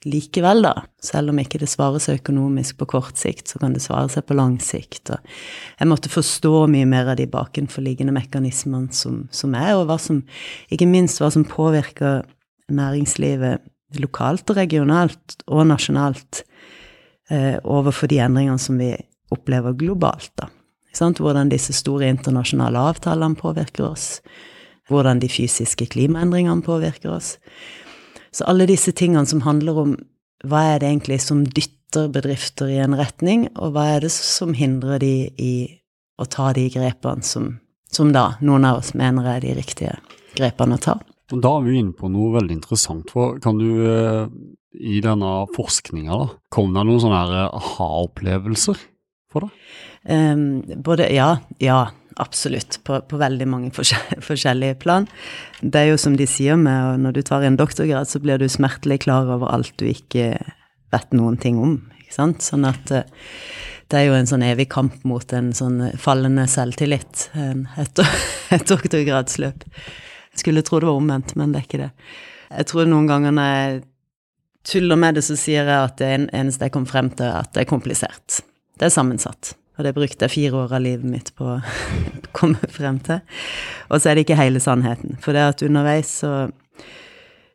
likevel, 0.05 0.61
da, 0.67 0.75
selv 1.03 1.33
om 1.33 1.39
ikke 1.41 1.59
det 1.63 1.69
svarer 1.71 2.03
seg 2.03 2.21
økonomisk 2.21 2.77
på 2.81 2.89
kort 2.93 3.17
sikt, 3.19 3.49
så 3.49 3.61
kan 3.63 3.75
det 3.75 3.83
svare 3.85 4.11
seg 4.13 4.27
på 4.29 4.37
lang 4.37 4.59
sikt. 4.63 5.11
Og 5.15 5.31
jeg 5.81 5.89
måtte 5.91 6.13
forstå 6.13 6.67
mye 6.73 6.89
mer 6.89 7.13
av 7.13 7.19
de 7.21 7.29
bakenforliggende 7.31 8.15
mekanismene 8.15 8.93
som, 8.95 9.25
som 9.35 9.57
er, 9.59 9.75
og 9.79 9.91
som, 10.03 10.23
ikke 10.71 10.89
minst 10.91 11.23
hva 11.23 11.31
som 11.33 11.47
påvirker 11.49 12.27
næringslivet 12.73 13.65
lokalt 14.03 14.51
og 14.51 14.59
regionalt 14.59 15.37
og 15.47 15.67
nasjonalt 15.71 16.43
eh, 17.31 17.57
overfor 17.63 18.11
de 18.11 18.21
endringene 18.23 18.61
som 18.61 18.79
vi 18.81 18.93
opplever 19.35 19.77
globalt. 19.79 20.33
da. 20.39 20.51
Hvordan 20.97 21.51
disse 21.53 21.75
store 21.77 22.09
internasjonale 22.09 22.81
avtalene 22.91 23.37
påvirker 23.37 23.85
oss. 23.91 24.21
Hvordan 24.89 25.21
de 25.21 25.29
fysiske 25.29 25.87
klimaendringene 25.93 26.63
påvirker 26.63 27.13
oss. 27.17 27.37
Så 28.37 28.45
alle 28.45 28.67
disse 28.69 28.93
tingene 28.93 29.25
som 29.29 29.41
handler 29.47 29.79
om 29.81 29.97
hva 30.45 30.63
er 30.75 30.83
det 30.83 30.91
egentlig 30.91 31.23
som 31.25 31.47
dytter 31.47 32.11
bedrifter 32.13 32.69
i 32.69 32.81
en 32.85 32.97
retning, 32.99 33.47
og 33.57 33.73
hva 33.73 33.87
er 33.95 34.05
det 34.05 34.13
som 34.13 34.53
hindrer 34.57 35.01
de 35.01 35.15
i 35.41 35.55
å 36.21 36.27
ta 36.29 36.51
de 36.57 36.67
grepene 36.73 37.25
som, 37.25 37.55
som 37.89 38.13
da 38.13 38.35
noen 38.45 38.67
av 38.69 38.83
oss 38.83 38.93
mener 38.99 39.29
er 39.31 39.41
de 39.45 39.55
riktige 39.57 39.97
grepene 40.37 40.77
å 40.77 40.85
ta. 40.85 40.99
Da 41.33 41.57
er 41.57 41.65
vi 41.65 41.81
inne 41.81 41.97
på 41.97 42.11
noe 42.13 42.35
veldig 42.37 42.59
interessant. 42.59 43.11
for 43.11 43.41
Kan 43.43 43.59
du 43.59 43.71
eh, 43.89 44.29
i 44.77 45.01
denne 45.03 45.33
forskninga, 45.57 46.21
da, 46.21 46.29
kom 46.53 46.77
det 46.77 46.85
noen 46.87 47.03
sånne 47.03 47.47
aha-opplevelser 47.49 48.83
for 49.33 49.49
deg? 49.49 49.63
Um, 50.07 50.61
både 50.87 51.09
ja, 51.11 51.33
ja, 51.59 51.87
absolutt. 52.23 52.79
På, 52.85 53.01
på 53.01 53.21
veldig 53.21 53.49
mange 53.49 53.73
forskjellige 53.75 54.79
plan. 54.83 55.09
Det 55.61 55.83
er 55.83 55.93
jo 55.93 56.01
som 56.01 56.17
de 56.19 56.27
sier 56.31 56.59
med 56.61 57.03
når 57.05 57.19
du 57.19 57.23
tar 57.27 57.47
en 57.47 57.59
doktorgrad, 57.61 58.09
så 58.09 58.21
blir 58.23 58.41
du 58.41 58.49
smertelig 58.51 59.03
klar 59.07 59.29
over 59.33 59.53
alt 59.53 59.75
du 59.81 59.87
ikke 59.91 60.35
vet 60.95 61.17
noen 61.17 61.39
ting 61.41 61.61
om. 61.63 61.79
ikke 62.01 62.17
sant? 62.17 62.45
Sånn 62.45 62.67
at 62.69 62.93
uh, 62.95 63.05
det 63.91 64.01
er 64.01 64.09
jo 64.09 64.17
en 64.19 64.27
sånn 64.29 64.45
evig 64.47 64.69
kamp 64.73 65.05
mot 65.07 65.33
en 65.37 65.53
sånn 65.55 65.93
fallende 66.03 66.47
selvtillit, 66.51 67.29
etter 67.79 68.09
et 68.57 68.67
doktorgradsløp. 68.67 69.67
Skulle 70.37 70.65
tro 70.67 70.81
det 70.83 70.89
var 70.89 70.99
omvendt, 70.99 71.37
men 71.39 71.53
det 71.53 71.61
er 71.61 71.69
ikke 71.69 71.85
det. 71.85 71.93
Jeg 72.51 72.71
tror 72.71 72.91
noen 72.91 73.07
ganger 73.11 73.35
når 73.35 73.53
jeg 73.53 73.79
tuller 74.67 74.99
med 74.99 75.19
det, 75.19 75.23
så 75.27 75.37
sier 75.39 75.69
jeg 75.71 75.79
at 75.79 76.01
det 76.03 76.11
eneste 76.35 76.67
jeg 76.67 76.75
kom 76.75 76.87
frem 76.89 77.13
til, 77.15 77.29
er 77.29 77.47
at 77.47 77.55
det 77.55 77.63
er 77.63 77.71
komplisert. 77.71 78.41
Det 78.77 78.89
er 78.89 78.93
sammensatt. 78.93 79.55
Og 79.77 79.85
det 79.85 79.95
brukte 79.97 80.25
jeg 80.25 80.33
fire 80.33 80.63
år 80.65 80.77
av 80.77 80.85
livet 80.85 81.09
mitt 81.09 81.33
på 81.37 81.49
å 81.57 81.61
komme 82.37 82.71
frem 82.73 83.01
til. 83.05 83.21
Og 83.91 84.01
så 84.01 84.11
er 84.11 84.17
det 84.17 84.27
ikke 84.27 84.41
hele 84.41 84.63
sannheten. 84.63 85.19
For 85.25 85.37
det 85.37 85.45
at 85.55 85.67
underveis 85.67 86.19
så 86.23 86.47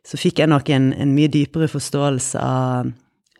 så 0.06 0.18
fikk 0.18 0.42
jeg 0.42 0.50
nok 0.50 0.70
en, 0.74 0.90
en 0.98 1.14
mye 1.14 1.30
dypere 1.30 1.68
forståelse 1.70 2.42
av, 2.42 2.90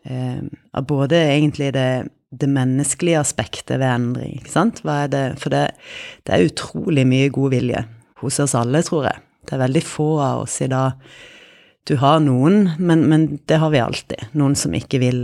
eh, 0.07 0.43
av 0.79 0.87
både 0.87 1.19
egentlig 1.35 1.73
det, 1.75 1.89
det, 2.31 2.49
menneskelige 2.51 3.21
aspektet 3.21 3.81
ved 3.81 3.89
endring, 3.89 4.39
ikke 4.39 4.55
sant. 4.55 4.83
Hva 4.87 5.03
er 5.05 5.13
det 5.13 5.25
For 5.43 5.55
det, 5.55 5.65
det 6.27 6.37
er 6.37 6.49
utrolig 6.49 7.07
mye 7.09 7.33
god 7.35 7.57
vilje 7.57 7.85
hos 8.23 8.39
oss 8.43 8.57
alle, 8.59 8.85
tror 8.87 9.11
jeg. 9.11 9.23
Det 9.43 9.57
er 9.57 9.65
veldig 9.65 9.83
få 9.83 10.09
av 10.23 10.45
oss 10.45 10.61
i 10.63 10.71
dag 10.71 10.95
Du 11.91 11.97
har 11.99 12.21
noen, 12.23 12.77
men, 12.79 13.09
men 13.11 13.25
det 13.51 13.59
har 13.59 13.73
vi 13.75 13.83
alltid. 13.83 14.29
Noen 14.39 14.55
som 14.55 14.75
ikke 14.79 15.03
vil 15.03 15.23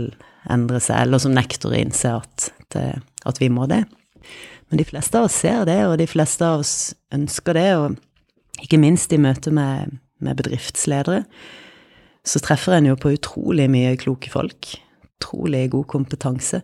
endre 0.51 0.81
seg, 0.83 1.05
eller 1.05 1.21
som 1.23 1.31
nekter 1.31 1.71
å 1.71 1.77
innse 1.77 2.11
at, 2.19 2.49
det, 2.75 2.89
at 3.25 3.41
vi 3.41 3.49
må 3.53 3.67
det. 3.69 3.83
Men 4.69 4.81
de 4.81 4.85
fleste 4.85 5.17
av 5.17 5.29
oss 5.29 5.39
ser 5.41 5.65
det, 5.69 5.79
og 5.87 5.97
de 6.01 6.07
fleste 6.09 6.45
av 6.45 6.61
oss 6.63 6.73
ønsker 7.15 7.57
det, 7.57 7.69
og 7.79 8.63
ikke 8.63 8.81
minst 8.81 9.13
i 9.15 9.21
møte 9.21 9.53
med, 9.55 9.97
med 10.21 10.37
bedriftsledere, 10.39 11.23
så 12.27 12.41
treffer 12.43 12.77
en 12.77 12.91
jo 12.91 12.97
på 12.99 13.15
utrolig 13.15 13.69
mye 13.71 13.95
kloke 13.99 14.31
folk. 14.31 14.73
Utrolig 15.19 15.69
god 15.73 15.87
kompetanse. 15.89 16.61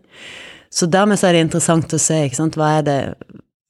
Så 0.72 0.88
dermed 0.92 1.20
så 1.20 1.30
er 1.30 1.38
det 1.38 1.46
interessant 1.48 1.96
å 1.96 2.02
se, 2.02 2.20
ikke 2.28 2.42
sant, 2.44 2.60
hva 2.60 2.78
er 2.80 2.86
det 2.88 3.00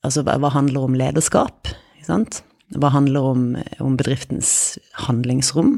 Altså, 0.05 0.21
hva 0.21 0.51
handler 0.53 0.83
om 0.85 0.93
lederskap, 0.93 1.65
ikke 1.95 2.05
sant? 2.05 2.43
Hva 2.77 2.91
handler 2.93 3.25
om, 3.25 3.45
om 3.81 3.95
bedriftens 3.97 4.77
handlingsrom? 5.07 5.71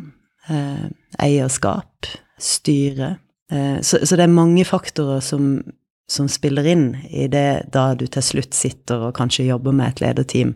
Eh, 0.52 0.88
eierskap, 1.24 2.10
styre. 2.40 3.14
Eh, 3.52 3.80
så, 3.80 4.02
så, 4.04 4.18
det 4.20 4.26
er 4.26 4.34
mange 4.34 4.66
faktorer 4.68 5.24
som, 5.24 5.62
som, 6.08 6.30
spiller 6.32 6.68
inn 6.68 6.86
i 7.10 7.28
det 7.32 7.70
da 7.74 7.92
du 7.96 8.06
til 8.08 8.24
slutt 8.24 8.56
sitter 8.56 9.10
og 9.10 9.16
kanskje 9.18 9.50
jobber 9.50 9.76
med 9.76 9.92
et 9.92 10.04
lederteam 10.06 10.54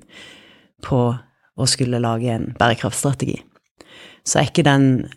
på 0.85 1.01
å 1.61 1.67
skulle 1.67 2.01
lage 2.01 2.31
en 2.31 2.51
bærekraftstrategi. 2.59 3.37
Så 4.23 4.39
er 4.39 4.51
ikke 4.51 4.67
den 4.67 5.09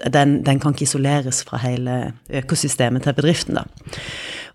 den, 0.00 0.38
den, 0.46 0.56
kan 0.60 0.72
ikke 0.72 0.86
isoleres 0.86 1.42
fra 1.44 1.58
hele 1.60 2.14
økosystemet 2.32 3.04
til 3.04 3.16
bedriften, 3.18 3.58
da. 3.58 3.66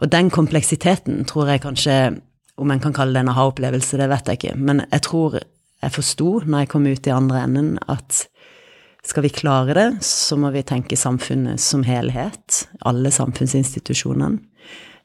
Og 0.02 0.10
den 0.10 0.32
kompleksiteten 0.34 1.22
tror 1.30 1.52
jeg 1.54 1.62
kanskje 1.62 1.98
Om 2.58 2.72
en 2.72 2.80
kan 2.80 2.94
kalle 2.96 3.12
det 3.12 3.20
en 3.20 3.30
aha-opplevelse, 3.34 3.98
det 4.00 4.06
vet 4.08 4.30
jeg 4.32 4.38
ikke. 4.38 4.54
Men 4.56 4.86
jeg 4.88 5.02
tror 5.04 5.34
jeg 5.84 5.92
forsto 5.92 6.30
når 6.46 6.62
jeg 6.62 6.70
kom 6.72 6.86
ut 6.88 7.08
i 7.08 7.12
andre 7.12 7.42
enden, 7.44 7.74
at 7.92 8.22
skal 9.04 9.26
vi 9.26 9.32
klare 9.36 9.76
det, 9.76 10.04
så 10.08 10.38
må 10.40 10.54
vi 10.54 10.64
tenke 10.64 10.96
samfunnet 10.96 11.60
som 11.60 11.84
helhet. 11.84 12.62
Alle 12.88 13.12
samfunnsinstitusjonene 13.12 14.40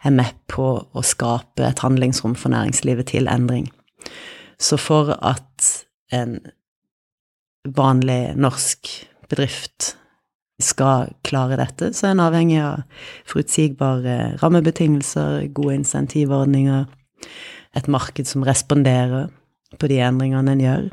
er 0.05 0.15
med 0.15 0.37
på 0.51 0.67
å 0.81 1.05
skape 1.05 1.65
et 1.67 1.83
handlingsrom 1.85 2.37
for 2.39 2.53
næringslivet 2.53 3.13
til 3.13 3.29
endring. 3.31 3.69
Så 4.61 4.79
for 4.81 5.15
at 5.21 5.71
en 6.13 6.39
vanlig 7.69 8.37
norsk 8.41 8.91
bedrift 9.31 9.95
skal 10.61 11.13
klare 11.25 11.57
dette, 11.61 11.93
så 11.97 12.09
er 12.09 12.15
en 12.15 12.25
avhengig 12.25 12.61
av 12.61 12.83
forutsigbare 13.29 14.37
rammebetingelser, 14.43 15.47
gode 15.57 15.79
insentivordninger, 15.81 16.89
et 17.77 17.89
marked 17.89 18.29
som 18.29 18.45
responderer 18.45 19.31
på 19.79 19.89
de 19.91 20.01
endringene 20.05 20.57
en 20.57 20.65
gjør. 20.65 20.89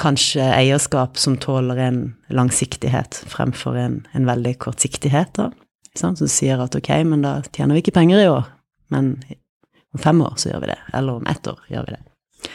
Kanskje 0.00 0.44
eierskap 0.56 1.18
som 1.20 1.36
tåler 1.36 1.78
en 1.84 2.00
langsiktighet 2.32 3.18
fremfor 3.28 3.76
en, 3.76 3.98
en 4.16 4.28
veldig 4.28 4.56
kortsiktighet, 4.62 5.34
da. 5.36 5.50
Som 5.98 6.16
sier 6.16 6.60
at 6.62 6.76
ok, 6.78 6.90
men 7.04 7.24
da 7.24 7.38
tjener 7.52 7.76
vi 7.76 7.82
ikke 7.84 7.96
penger 7.98 8.22
i 8.22 8.30
år, 8.30 8.46
men 8.94 9.14
om 9.92 10.00
fem 10.00 10.22
år 10.24 10.38
så 10.40 10.52
gjør 10.52 10.62
vi 10.64 10.70
det. 10.72 10.78
Eller 10.96 11.20
om 11.20 11.26
ett 11.28 11.48
år 11.50 11.58
gjør 11.68 11.88
vi 11.88 11.96
det. 11.96 12.50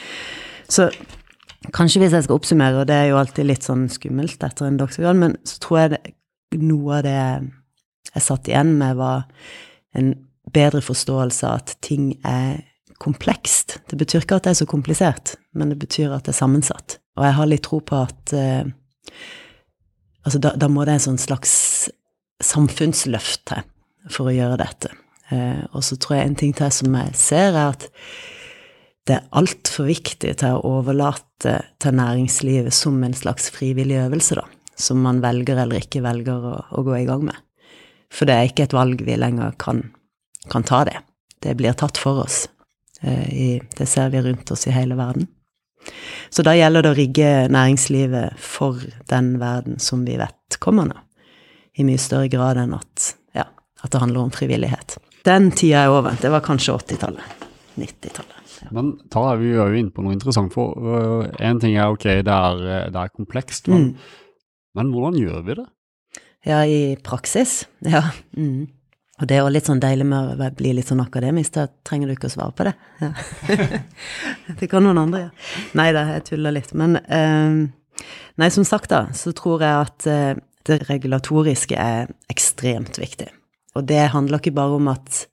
Så 0.68 0.88
kanskje 1.76 2.02
hvis 2.02 2.16
jeg 2.16 2.26
skal 2.26 2.40
oppsummere, 2.40 2.82
og 2.82 2.88
det 2.90 2.98
er 2.98 3.12
jo 3.12 3.20
alltid 3.20 3.48
litt 3.48 3.68
sånn 3.68 3.86
skummelt 3.94 4.42
etter 4.44 4.68
en 4.68 4.80
doktorgrad, 4.80 5.20
men 5.22 5.38
så 5.48 5.62
tror 5.64 5.80
jeg 5.82 5.94
det, 5.94 6.02
noe 6.64 7.00
av 7.00 7.06
det 7.06 7.20
jeg 8.14 8.24
satt 8.24 8.50
igjen 8.50 8.74
med, 8.80 8.98
var 8.98 9.28
en 9.98 10.14
bedre 10.54 10.82
forståelse 10.82 11.48
av 11.48 11.62
at 11.62 11.76
ting 11.86 12.14
er 12.26 12.64
komplekst. 13.04 13.78
Det 13.92 14.00
betyr 14.00 14.24
ikke 14.24 14.40
at 14.40 14.48
det 14.48 14.56
er 14.56 14.62
så 14.64 14.70
komplisert, 14.70 15.36
men 15.54 15.74
det 15.74 15.78
betyr 15.82 16.16
at 16.16 16.26
det 16.26 16.34
er 16.34 16.40
sammensatt. 16.40 16.98
Og 17.20 17.26
jeg 17.28 17.38
har 17.38 17.50
litt 17.50 17.66
tro 17.68 17.82
på 17.86 18.06
at 18.08 18.38
uh, 18.38 18.66
Altså, 20.28 20.42
da, 20.44 20.50
da, 20.60 20.68
må 20.68 20.84
det 20.84 20.98
en 20.98 21.04
sånn 21.06 21.20
slags 21.24 21.52
samfunnsløft 22.44 23.46
til 23.50 23.66
for 24.14 24.30
å 24.30 24.36
gjøre 24.36 24.60
dette. 24.62 24.92
Eh, 25.34 25.64
og 25.76 25.84
så 25.84 25.98
tror 26.00 26.18
jeg 26.18 26.30
en 26.30 26.40
ting 26.40 26.54
til 26.56 26.72
som 26.74 26.96
jeg 26.96 27.16
ser, 27.20 27.52
er 27.52 27.74
at 27.74 27.88
det 29.08 29.18
er 29.18 29.30
altfor 29.40 29.88
viktig 29.88 30.34
til 30.42 30.58
å 30.58 30.78
overlate 30.80 31.58
til 31.80 31.96
næringslivet 31.96 32.76
som 32.76 33.00
en 33.04 33.16
slags 33.16 33.50
frivillig 33.56 34.00
øvelse, 34.04 34.40
da. 34.40 34.46
Som 34.78 35.02
man 35.02 35.24
velger 35.24 35.58
eller 35.58 35.82
ikke 35.82 36.04
velger 36.06 36.44
å, 36.52 36.58
å 36.70 36.84
gå 36.86 37.00
i 37.00 37.08
gang 37.08 37.24
med. 37.26 37.38
For 38.14 38.30
det 38.30 38.36
er 38.36 38.50
ikke 38.50 38.68
et 38.68 38.76
valg 38.76 39.02
vi 39.04 39.16
lenger 39.18 39.56
kan, 39.60 39.82
kan 40.52 40.66
ta 40.68 40.84
det. 40.88 41.00
Det 41.44 41.56
blir 41.58 41.76
tatt 41.78 41.98
for 42.00 42.24
oss. 42.26 42.46
Eh, 43.02 43.26
I, 43.32 43.50
det 43.78 43.90
ser 43.90 44.12
vi 44.14 44.22
rundt 44.26 44.52
oss 44.54 44.68
i 44.68 44.76
hele 44.76 45.00
verden. 45.00 45.28
Så 46.30 46.44
da 46.44 46.54
gjelder 46.58 46.84
det 46.84 46.92
å 46.92 46.98
rigge 46.98 47.28
næringslivet 47.54 48.40
for 48.44 48.82
den 49.12 49.38
verden 49.42 49.78
som 49.80 50.04
vi 50.08 50.18
vet 50.20 50.58
kommer 50.64 50.90
nå, 50.90 50.98
i 51.78 51.86
mye 51.86 52.02
større 52.02 52.30
grad 52.32 52.60
enn 52.62 52.74
at, 52.78 53.12
ja, 53.38 53.46
at 53.84 53.94
det 53.94 54.02
handler 54.02 54.26
om 54.26 54.34
frivillighet. 54.34 54.98
Den 55.28 55.52
tida 55.52 55.86
er 55.86 55.94
over. 55.94 56.18
Det 56.22 56.32
var 56.34 56.46
kanskje 56.46 56.76
80-tallet. 56.78 57.48
90-tallet. 57.78 58.54
Ja. 58.64 58.70
Men 58.74 58.94
da 59.14 59.24
er 59.32 59.42
vi 59.42 59.52
jo 59.52 59.66
inne 59.78 59.94
på 59.94 60.04
noe 60.06 60.16
interessant, 60.16 60.54
for 60.56 61.28
én 61.38 61.60
uh, 61.60 61.62
ting 61.62 61.76
er 61.78 61.94
ok, 61.94 62.08
det 62.26 62.38
er, 62.38 62.64
det 62.94 63.04
er 63.04 63.14
komplekst, 63.14 63.70
men, 63.70 63.92
mm. 63.92 64.24
men, 64.80 64.94
hvordan 64.96 65.20
gjør 65.22 65.44
vi 65.46 65.60
det? 65.60 65.68
Ja, 66.48 66.64
i 66.66 66.96
praksis. 67.04 67.60
Ja. 67.86 68.08
Mm. 68.38 68.70
Og 69.18 69.30
det 69.30 69.38
er 69.38 69.42
jo 69.42 69.52
litt 69.52 69.68
sånn 69.68 69.82
deilig 69.82 70.06
med 70.10 70.38
å 70.38 70.50
bli 70.58 70.76
litt 70.78 70.90
sånn 70.90 71.02
akademisk, 71.02 71.56
da 71.58 71.66
trenger 71.86 72.10
du 72.10 72.16
ikke 72.16 72.30
å 72.30 72.34
svare 72.34 72.54
på 72.58 72.68
det. 72.68 72.74
Ja. 73.02 73.12
det 74.60 74.70
kan 74.70 74.86
noen 74.86 75.02
andre 75.02 75.24
gjøre. 75.26 75.48
Ja. 75.54 75.64
Nei 75.82 75.88
da, 75.98 76.04
jeg 76.16 76.26
tuller 76.30 76.56
litt. 76.56 76.74
Men 76.78 77.00
uh, 77.02 78.04
nei, 78.42 78.52
som 78.54 78.66
sagt, 78.68 78.94
da, 78.94 79.08
så 79.18 79.34
tror 79.38 79.66
jeg 79.66 79.88
at 79.88 80.10
uh, 80.10 80.44
det 80.68 80.90
regulatoriske 80.90 81.76
er 81.76 82.12
ekstremt 82.32 83.00
viktig. 83.00 83.30
Og 83.76 83.88
det 83.88 84.10
handler 84.14 84.42
ikke 84.42 84.56
bare 84.58 84.80
om 84.80 84.94
at 84.94 85.28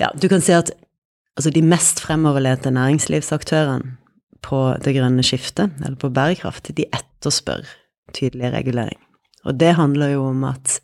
Ja, 0.00 0.08
du 0.16 0.26
kan 0.28 0.40
si 0.40 0.54
at 0.56 0.72
altså 1.36 1.50
de 1.52 1.62
mest 1.62 2.00
fremoverlente 2.00 2.70
næringslivsaktørene 2.70 3.98
på 4.42 4.74
det 4.82 4.94
grønne 4.96 5.22
skiftet, 5.22 5.70
eller 5.84 5.96
på 6.00 6.10
bærekraft, 6.10 6.72
de 6.76 6.86
etterspør 6.88 7.62
tydelig 8.14 8.52
regulering. 8.52 8.98
Og 9.44 9.60
det 9.60 9.74
handler 9.78 10.14
jo 10.14 10.24
om 10.30 10.44
at 10.44 10.80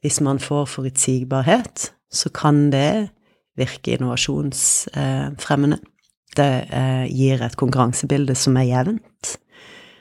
hvis 0.00 0.20
man 0.20 0.38
får 0.38 0.64
forutsigbarhet, 0.70 1.92
så 2.12 2.30
kan 2.30 2.70
det 2.72 3.08
virke 3.56 3.96
innovasjonsfremmende. 3.96 5.78
Det 6.36 6.50
eh, 6.68 7.06
gir 7.08 7.42
et 7.42 7.56
konkurransebilde 7.56 8.34
som 8.34 8.58
er 8.60 8.68
jevnt. 8.68 9.36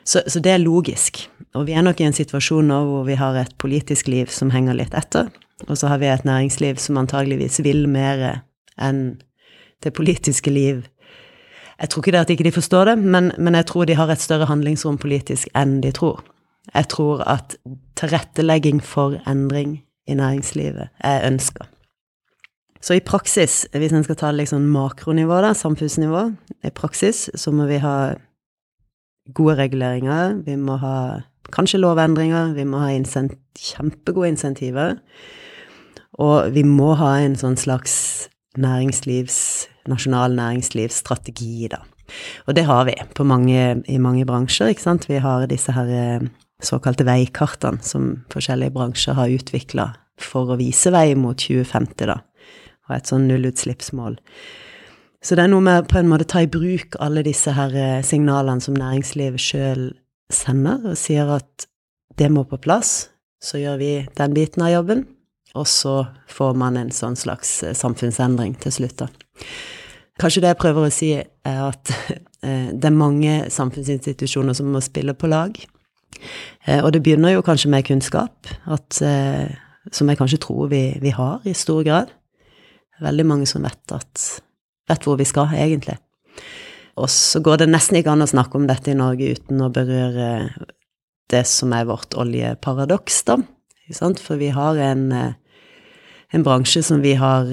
Så, 0.05 0.21
så, 0.27 0.39
det 0.39 0.51
er 0.53 0.61
logisk. 0.61 1.23
Og 1.57 1.65
vi 1.67 1.73
er 1.73 1.81
nok 1.85 2.01
i 2.01 2.05
en 2.05 2.15
situasjon 2.15 2.67
nå 2.69 2.81
hvor 2.89 3.05
vi 3.07 3.17
har 3.17 3.37
et 3.39 3.55
politisk 3.61 4.09
liv 4.11 4.29
som 4.33 4.51
henger 4.53 4.77
litt 4.77 4.93
etter, 4.93 5.31
og 5.65 5.77
så 5.79 5.89
har 5.89 6.01
vi 6.01 6.09
et 6.11 6.27
næringsliv 6.27 6.77
som 6.81 6.99
antageligvis 7.01 7.61
vil 7.65 7.87
mer 7.89 8.43
enn 8.81 9.17
det 9.83 9.93
politiske 9.95 10.51
liv. 10.51 10.83
Jeg 11.79 11.91
tror 11.91 12.03
ikke 12.03 12.13
det 12.15 12.21
at 12.21 12.33
ikke 12.35 12.47
de 12.47 12.55
forstår 12.55 12.91
det, 12.91 12.95
men, 13.01 13.31
men 13.37 13.57
jeg 13.57 13.67
tror 13.71 13.87
de 13.87 13.97
har 13.97 14.11
et 14.11 14.21
større 14.21 14.47
handlingsrom 14.49 14.99
politisk 15.01 15.49
enn 15.57 15.79
de 15.83 15.91
tror. 15.95 16.21
Jeg 16.73 16.89
tror 16.91 17.23
at 17.29 17.57
tilrettelegging 17.99 18.81
for 18.83 19.17
endring 19.29 19.79
i 20.07 20.17
næringslivet 20.17 20.91
er 20.99 21.25
ønska. 21.27 21.67
Så 22.81 22.93
i 22.93 23.01
praksis, 23.01 23.63
hvis 23.73 23.93
en 23.95 24.03
skal 24.05 24.17
ta 24.19 24.31
liksom 24.31 24.67
makronivå, 24.69 25.39
da, 25.41 25.55
samfunnsnivå, 25.57 26.27
i 26.63 26.69
praksis 26.69 27.29
så 27.33 27.53
må 27.55 27.65
vi 27.65 27.79
ha 27.81 28.13
gode 29.33 29.57
reguleringer, 29.57 30.41
vi 30.45 30.57
må 30.59 30.77
ha 30.81 30.97
kanskje 31.53 31.81
lovendringer, 31.81 32.53
vi 32.57 32.65
må 32.67 32.81
ha 32.83 32.91
insent 32.93 33.35
kjempegode 33.57 34.33
insentiver, 34.33 34.97
og 36.21 36.53
vi 36.55 36.63
må 36.67 36.93
ha 36.99 37.15
en 37.23 37.35
sånn 37.39 37.57
slags 37.59 37.95
næringslivs, 38.61 39.37
nasjonal 39.91 40.35
næringslivsstrategi, 40.37 41.67
da. 41.73 41.81
Og 42.45 42.55
det 42.55 42.65
har 42.69 42.85
vi 42.87 42.95
mange, 43.25 43.83
i 43.89 43.97
mange 43.97 44.25
bransjer, 44.25 44.71
ikke 44.71 44.85
sant. 44.85 45.07
Vi 45.09 45.17
har 45.21 45.47
disse 45.49 45.73
her 45.73 45.89
eh, 45.89 46.27
såkalte 46.63 47.05
veikartene 47.07 47.81
som 47.83 48.11
forskjellige 48.33 48.75
bransjer 48.75 49.17
har 49.17 49.33
utvikla 49.33 49.89
for 50.21 50.53
å 50.53 50.59
vise 50.59 50.93
vei 50.93 51.15
mot 51.19 51.37
2050, 51.41 52.07
da, 52.07 52.21
og 52.87 52.95
et 52.95 53.09
sånn 53.09 53.27
nullutslippsmål. 53.29 54.19
Så 55.25 55.33
det 55.33 55.41
er 55.41 55.49
noe 55.49 55.63
med 55.65 55.87
på 55.89 55.97
en 55.97 56.09
måte 56.11 56.27
ta 56.29 56.43
i 56.45 56.49
bruk 56.51 56.99
alle 57.01 57.23
disse 57.25 57.49
her 57.57 57.73
eh, 57.73 58.03
signalene 58.05 58.61
som 58.61 58.75
næringslivet 58.77 59.41
sjøl 59.41 59.87
sender, 60.29 60.83
og 60.91 60.99
sier 61.01 61.31
at 61.33 61.65
det 62.19 62.29
må 62.29 62.43
på 62.45 62.59
plass, 62.61 63.09
så 63.41 63.57
gjør 63.57 63.79
vi 63.81 63.89
den 64.19 64.35
biten 64.37 64.61
av 64.61 64.75
jobben, 64.75 65.01
og 65.57 65.65
så 65.71 65.95
får 66.29 66.53
man 66.61 66.77
en 66.77 66.93
sånn 66.93 67.17
slags 67.17 67.57
eh, 67.65 67.73
samfunnsendring 67.73 68.53
til 68.61 68.77
slutt, 68.77 69.01
da. 69.01 69.09
Kanskje 70.21 70.45
det 70.45 70.53
jeg 70.53 70.61
prøver 70.61 70.85
å 70.85 70.93
si, 70.93 71.11
er 71.17 71.61
at 71.71 71.95
eh, 72.45 72.69
det 72.69 72.91
er 72.91 73.01
mange 73.01 73.41
samfunnsinstitusjoner 73.57 74.53
som 74.61 74.69
må 74.69 74.83
spille 74.85 75.17
på 75.17 75.31
lag. 75.33 75.57
Og 76.83 76.87
det 76.93 77.01
begynner 77.03 77.33
jo 77.33 77.43
kanskje 77.45 77.69
med 77.69 77.83
kunnskap, 77.85 78.47
at, 78.71 78.97
som 79.93 80.09
jeg 80.09 80.17
kanskje 80.17 80.39
tror 80.41 80.69
vi, 80.71 80.79
vi, 81.03 81.11
har 81.13 81.43
i 81.45 81.53
stor 81.53 81.83
grad. 81.85 82.13
Veldig 83.03 83.25
mange 83.27 83.49
som 83.49 83.67
vet, 83.67 83.83
at, 83.93 84.23
vet 84.89 85.07
hvor 85.07 85.19
vi 85.19 85.27
skal, 85.27 85.53
egentlig. 85.55 85.97
Og 86.95 87.09
så 87.11 87.41
går 87.43 87.63
det 87.63 87.71
nesten 87.71 87.99
ikke 87.99 88.13
an 88.13 88.23
å 88.23 88.29
snakke 88.29 88.59
om 88.59 88.67
dette 88.69 88.93
i 88.93 88.97
Norge 88.97 89.33
uten 89.35 89.63
å 89.65 89.71
berøre 89.73 90.29
det 91.31 91.43
som 91.49 91.73
er 91.75 91.87
vårt 91.89 92.15
oljeparadoks, 92.15 93.23
da. 93.27 93.39
For 94.21 94.39
vi 94.41 94.49
har 94.55 94.79
en, 94.81 95.11
en 95.13 96.45
bransje 96.45 96.81
som 96.85 97.03
vi 97.03 97.13
har 97.19 97.49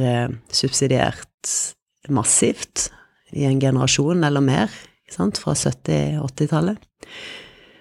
subsidiert 0.52 1.50
massivt 2.08 2.88
i 3.32 3.44
en 3.48 3.60
generasjon 3.60 4.24
eller 4.24 4.44
mer, 4.44 4.72
fra 5.12 5.54
70-80-tallet. 5.54 6.78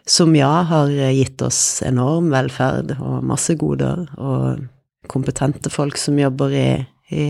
Som 0.08 0.36
ja, 0.36 0.64
har 0.68 0.90
gitt 0.90 1.42
oss 1.46 1.82
enorm 1.86 2.32
velferd 2.34 2.96
og 2.98 3.22
masse 3.24 3.56
goder, 3.56 4.08
og 4.18 4.66
kompetente 5.12 5.72
folk 5.72 6.00
som 6.00 6.20
jobber 6.20 6.56
i, 6.56 6.70
i, 7.12 7.26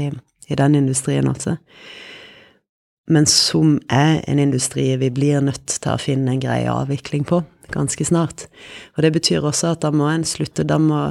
i 0.48 0.58
den 0.58 0.80
industrien 0.80 1.30
også. 1.30 1.58
Men 3.12 3.28
som 3.28 3.76
er 3.92 4.22
en 4.32 4.40
industri 4.40 4.88
vi 5.02 5.10
blir 5.12 5.44
nødt 5.44 5.68
til 5.68 5.92
å 5.92 6.00
finne 6.00 6.32
en 6.32 6.44
grei 6.44 6.64
avvikling 6.72 7.26
på 7.28 7.42
ganske 7.72 8.06
snart. 8.06 8.46
Og 8.96 9.04
det 9.04 9.12
betyr 9.16 9.44
også 9.48 9.74
at 9.76 9.84
da 9.84 9.92
må 9.96 10.08
en 10.12 10.26
slutte, 10.28 10.64
da 10.68 10.78
må 10.80 11.02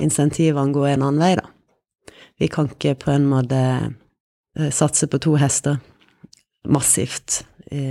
insentivene 0.00 0.72
gå 0.72 0.86
en 0.88 1.04
annen 1.04 1.20
vei, 1.22 1.34
da. 1.38 1.46
Vi 2.38 2.48
kan 2.52 2.70
ikke 2.70 2.94
på 3.02 3.12
en 3.12 3.26
måte 3.28 3.58
eh, 3.58 4.70
satse 4.72 5.08
på 5.10 5.18
to 5.20 5.34
hester 5.40 5.80
massivt 6.68 7.42
i, 7.74 7.90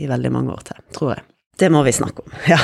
i 0.00 0.08
veldig 0.08 0.32
mange 0.32 0.54
år 0.54 0.64
til, 0.70 0.84
tror 0.96 1.12
jeg. 1.16 1.26
Det 1.60 1.68
må 1.72 1.82
vi 1.86 1.94
snakke 1.96 2.24
om, 2.24 2.36
ja. 2.52 2.58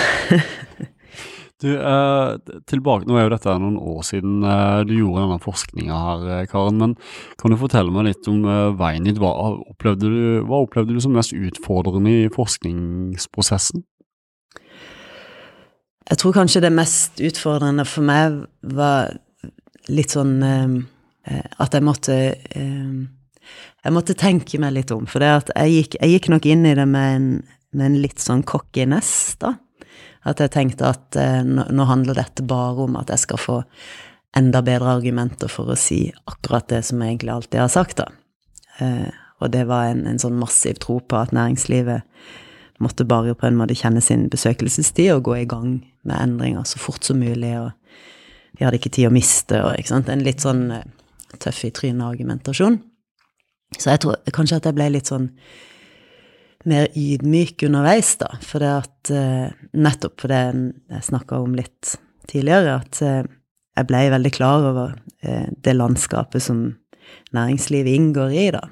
Du, 1.62 1.70
eh, 1.78 2.58
tilbake, 2.68 3.06
Nå 3.08 3.16
er 3.16 3.26
jo 3.26 3.32
dette 3.34 3.54
noen 3.62 3.78
år 3.78 4.02
siden 4.06 4.42
eh, 4.46 4.82
du 4.88 4.94
gjorde 4.96 5.24
denne 5.24 5.42
forskninga 5.42 6.00
her, 6.06 6.26
eh, 6.36 6.42
Karen. 6.50 6.80
Men 6.80 6.96
kan 7.40 7.54
du 7.54 7.58
fortelle 7.60 7.94
meg 7.94 8.08
litt 8.10 8.28
om 8.30 8.42
eh, 8.44 8.74
veien 8.78 9.06
ditt? 9.06 9.20
Hva 9.22 9.32
opplevde, 9.72 10.10
du, 10.10 10.42
hva 10.48 10.62
opplevde 10.66 10.96
du 10.96 11.00
som 11.02 11.14
mest 11.16 11.34
utfordrende 11.36 12.16
i 12.24 12.28
forskningsprosessen? 12.34 13.86
Jeg 16.10 16.18
tror 16.18 16.34
kanskje 16.34 16.64
det 16.64 16.74
mest 16.74 17.22
utfordrende 17.22 17.86
for 17.88 18.04
meg 18.04 18.42
var 18.74 19.14
litt 19.88 20.14
sånn 20.14 20.36
eh, 20.46 20.78
eh, 21.30 21.48
at 21.62 21.78
jeg 21.78 21.86
måtte 21.86 22.18
Jeg 23.82 23.90
måtte 23.94 24.14
tenke 24.14 24.58
meg 24.62 24.76
litt 24.76 24.92
om, 24.94 25.08
for 25.10 25.24
jeg 25.24 25.72
gikk, 25.72 25.96
jeg, 25.98 26.14
gikk, 26.14 26.28
nok 26.30 26.46
inn 26.46 26.68
i 26.68 26.76
det 26.78 26.86
med 26.86 27.16
en 27.16 27.26
med 27.72 27.88
en 27.88 28.00
litt 28.04 28.22
sånn 28.22 28.44
cockiness, 28.46 29.12
da. 29.40 29.54
At 30.28 30.40
jeg 30.42 30.52
tenkte 30.54 30.92
at 30.92 31.18
eh, 31.18 31.42
nå, 31.42 31.86
handler 31.88 32.18
dette 32.18 32.44
bare 32.46 32.86
om 32.86 32.96
at 33.00 33.10
jeg 33.10 33.24
skal 33.24 33.40
få 33.40 33.58
enda 34.38 34.62
bedre 34.64 34.94
argumenter 34.96 35.50
for 35.50 35.72
å 35.72 35.76
si 35.76 36.06
akkurat 36.30 36.68
det 36.70 36.84
som 36.88 37.02
jeg 37.02 37.16
egentlig 37.16 37.34
alltid 37.34 37.60
har 37.60 37.72
sagt, 37.72 38.00
da. 38.00 38.08
Eh, 38.80 39.10
og 39.42 39.50
det 39.52 39.66
var 39.68 39.90
en, 39.90 40.06
en, 40.06 40.20
sånn 40.22 40.38
massiv 40.38 40.78
tro 40.80 41.00
på 41.02 41.18
at 41.18 41.34
næringslivet 41.34 42.06
måtte 42.82 43.06
bare 43.06 43.34
på 43.38 43.48
en 43.48 43.58
måte 43.58 43.76
kjenne 43.78 44.00
sin 44.02 44.28
besøkelsestid 44.30 45.10
og 45.16 45.26
gå 45.26 45.40
i 45.40 45.48
gang 45.50 45.80
med 46.06 46.16
endringer 46.16 46.64
så 46.66 46.80
fort 46.82 47.04
som 47.06 47.18
mulig, 47.20 47.52
og 47.58 47.72
vi 48.58 48.64
hadde 48.64 48.78
ikke 48.78 48.94
tid 48.94 49.10
å 49.10 49.14
miste, 49.14 49.58
og 49.58 49.74
ikke 49.78 49.92
sant. 49.92 50.10
En 50.12 50.24
litt 50.24 50.44
sånn 50.44 50.64
eh, 50.78 50.86
tøff 51.42 51.64
i 51.66 51.74
trynet-argumentasjon. 51.74 52.78
Så 53.78 53.90
jeg 53.90 54.02
tror 54.04 54.34
kanskje 54.36 54.58
at 54.60 54.68
jeg 54.68 54.76
ble 54.76 54.90
litt 54.92 55.10
sånn 55.10 55.30
mer 56.68 56.88
ydmyk 56.98 57.62
underveis, 57.66 58.14
da. 58.20 58.28
For 58.44 58.58
det 58.62 58.70
at 58.70 59.10
eh, 59.14 59.48
Nettopp 59.72 60.20
for 60.22 60.28
det 60.32 60.40
jeg 60.44 61.06
snakka 61.08 61.40
om 61.42 61.52
litt 61.58 61.84
tidligere, 62.30 62.72
at 62.82 62.94
eh, 63.04 63.22
jeg 63.78 63.88
ble 63.88 64.00
veldig 64.12 64.32
klar 64.34 64.60
over 64.70 64.88
eh, 65.24 65.48
det 65.64 65.74
landskapet 65.78 66.42
som 66.44 66.58
næringslivet 67.34 67.92
inngår 67.96 68.30
i, 68.36 68.46
da. 68.54 68.62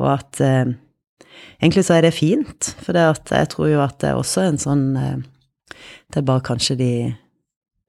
Og 0.00 0.06
at 0.14 0.34
egentlig 1.60 1.84
så 1.86 1.92
er 1.98 2.02
det 2.06 2.14
fint, 2.16 2.60
for 2.82 2.92
det 2.96 3.04
at 3.14 3.26
jeg 3.34 3.46
tror 3.52 3.68
jo 3.70 3.80
at 3.84 3.96
det 4.02 4.08
er 4.10 4.18
også 4.18 4.40
en 4.46 4.60
sånn 4.60 4.86
Det 4.94 6.16
er 6.18 6.28
bare 6.28 6.46
kanskje 6.46 6.74
de 6.78 6.92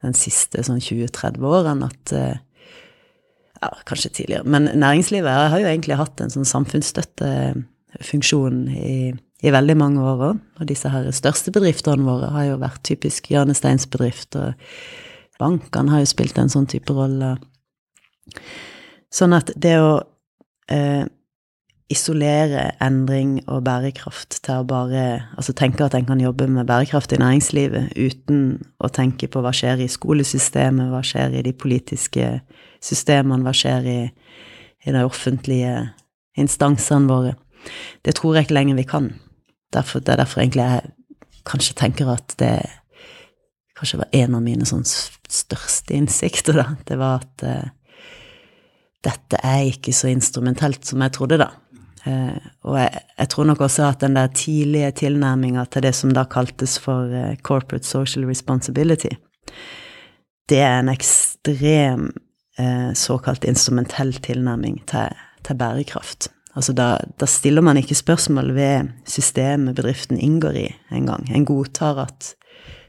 den 0.03 0.15
siste 0.17 0.63
sånn 0.65 0.83
20-30 0.83 1.47
årene 1.47 1.85
at 1.87 2.05
Ja, 3.63 3.69
kanskje 3.87 4.15
tidligere, 4.19 4.43
men 4.43 4.63
næringslivet 4.75 5.31
har 5.31 5.59
jo 5.59 5.67
egentlig 5.69 5.95
hatt 5.95 6.19
en 6.19 6.29
sånn 6.33 6.49
samfunnsstøttefunksjon 6.49 8.67
i 8.75 9.13
i 9.43 9.51
veldig 9.51 9.75
mange 9.79 10.03
år 10.03 10.27
òg. 10.29 10.43
Og 10.59 10.69
disse 10.69 10.89
her 10.91 11.09
største 11.15 11.51
bedriftene 11.55 12.05
våre 12.07 12.31
har 12.35 12.47
jo 12.51 12.61
vært 12.61 12.83
typisk 12.87 13.27
hjørnesteinsbedrifter. 13.33 14.53
Bankene 15.41 15.91
har 15.91 16.03
jo 16.03 16.11
spilt 16.13 16.39
en 16.39 16.51
sånn 16.51 16.69
type 16.71 16.95
rolle. 16.95 17.35
Sånn 19.13 19.35
at 19.35 19.51
det 19.59 19.75
å 19.83 19.97
eh, 20.71 21.03
isolere 21.93 22.69
endring 22.81 23.35
og 23.43 23.65
bærekraft 23.67 24.39
til 24.45 24.61
å 24.61 24.67
bare 24.67 25.03
Altså 25.35 25.53
tenke 25.57 25.83
at 25.85 25.95
en 25.97 26.07
kan 26.07 26.21
jobbe 26.21 26.47
med 26.47 26.67
bærekraft 26.69 27.13
i 27.13 27.19
næringslivet 27.21 27.97
uten 27.99 28.39
å 28.79 28.89
tenke 28.93 29.27
på 29.27 29.43
hva 29.43 29.51
skjer 29.53 29.83
i 29.83 29.89
skolesystemet, 29.91 30.89
hva 30.89 31.03
skjer 31.05 31.35
i 31.37 31.43
de 31.45 31.53
politiske 31.53 32.29
systemene, 32.83 33.43
hva 33.43 33.53
skjer 33.55 33.89
i, 33.89 33.99
i 34.87 34.95
de 34.95 35.03
offentlige 35.03 35.75
instansene 36.39 37.11
våre. 37.11 37.35
Det 38.05 38.15
tror 38.17 38.37
jeg 38.37 38.47
ikke 38.47 38.57
lenger 38.57 38.79
vi 38.79 38.87
kan. 38.87 39.11
Derfor, 39.73 39.99
det 39.99 40.13
er 40.13 40.21
derfor 40.21 40.41
egentlig 40.41 40.63
jeg 40.63 40.93
kanskje 41.47 41.75
tenker 41.79 42.11
at 42.13 42.35
det 42.39 42.55
kanskje 43.77 43.99
var 44.03 44.15
en 44.15 44.37
av 44.37 44.43
mine 44.45 44.67
sånn 44.67 44.85
største 44.85 45.95
innsikter, 45.97 46.59
da. 46.59 46.65
Det 46.87 46.97
var 46.99 47.23
at 47.23 47.45
uh, 47.47 47.99
dette 49.03 49.39
er 49.43 49.67
ikke 49.71 49.93
så 49.95 50.11
instrumentelt 50.11 50.85
som 50.87 51.03
jeg 51.03 51.15
trodde, 51.17 51.41
da. 51.41 51.49
Uh, 52.03 52.37
og 52.67 52.77
jeg, 52.79 53.01
jeg, 53.17 53.31
tror 53.33 53.49
nok 53.49 53.63
også 53.65 53.87
at 53.87 54.03
den 54.03 54.17
der 54.19 54.31
tidlige 54.35 54.91
tilnærminga 55.03 55.65
til 55.71 55.85
det 55.87 55.93
som 55.97 56.13
da 56.15 56.25
kaltes 56.29 56.77
for 56.83 57.11
uh, 57.11 57.33
corporate 57.43 57.87
social 57.87 58.27
responsibility, 58.29 59.15
det 60.51 60.59
er 60.61 60.79
en 60.81 60.91
ekstrem 60.91 62.11
såkalt 62.93 63.47
instrumentell 63.49 64.11
tilnærming 64.21 64.75
til, 64.85 65.15
til 65.41 65.57
bærekraft. 65.57 66.27
Altså 66.53 66.73
da, 66.77 66.97
da, 67.19 67.27
stiller 67.29 67.65
man 67.65 67.79
ikke 67.79 67.97
spørsmål 67.97 68.53
ved 68.53 68.91
systemet 69.09 69.75
bedriften 69.75 70.19
inngår 70.21 70.59
i 70.59 70.67
engang. 70.93 71.25
En 71.33 71.47
godtar 71.49 72.03
at 72.05 72.33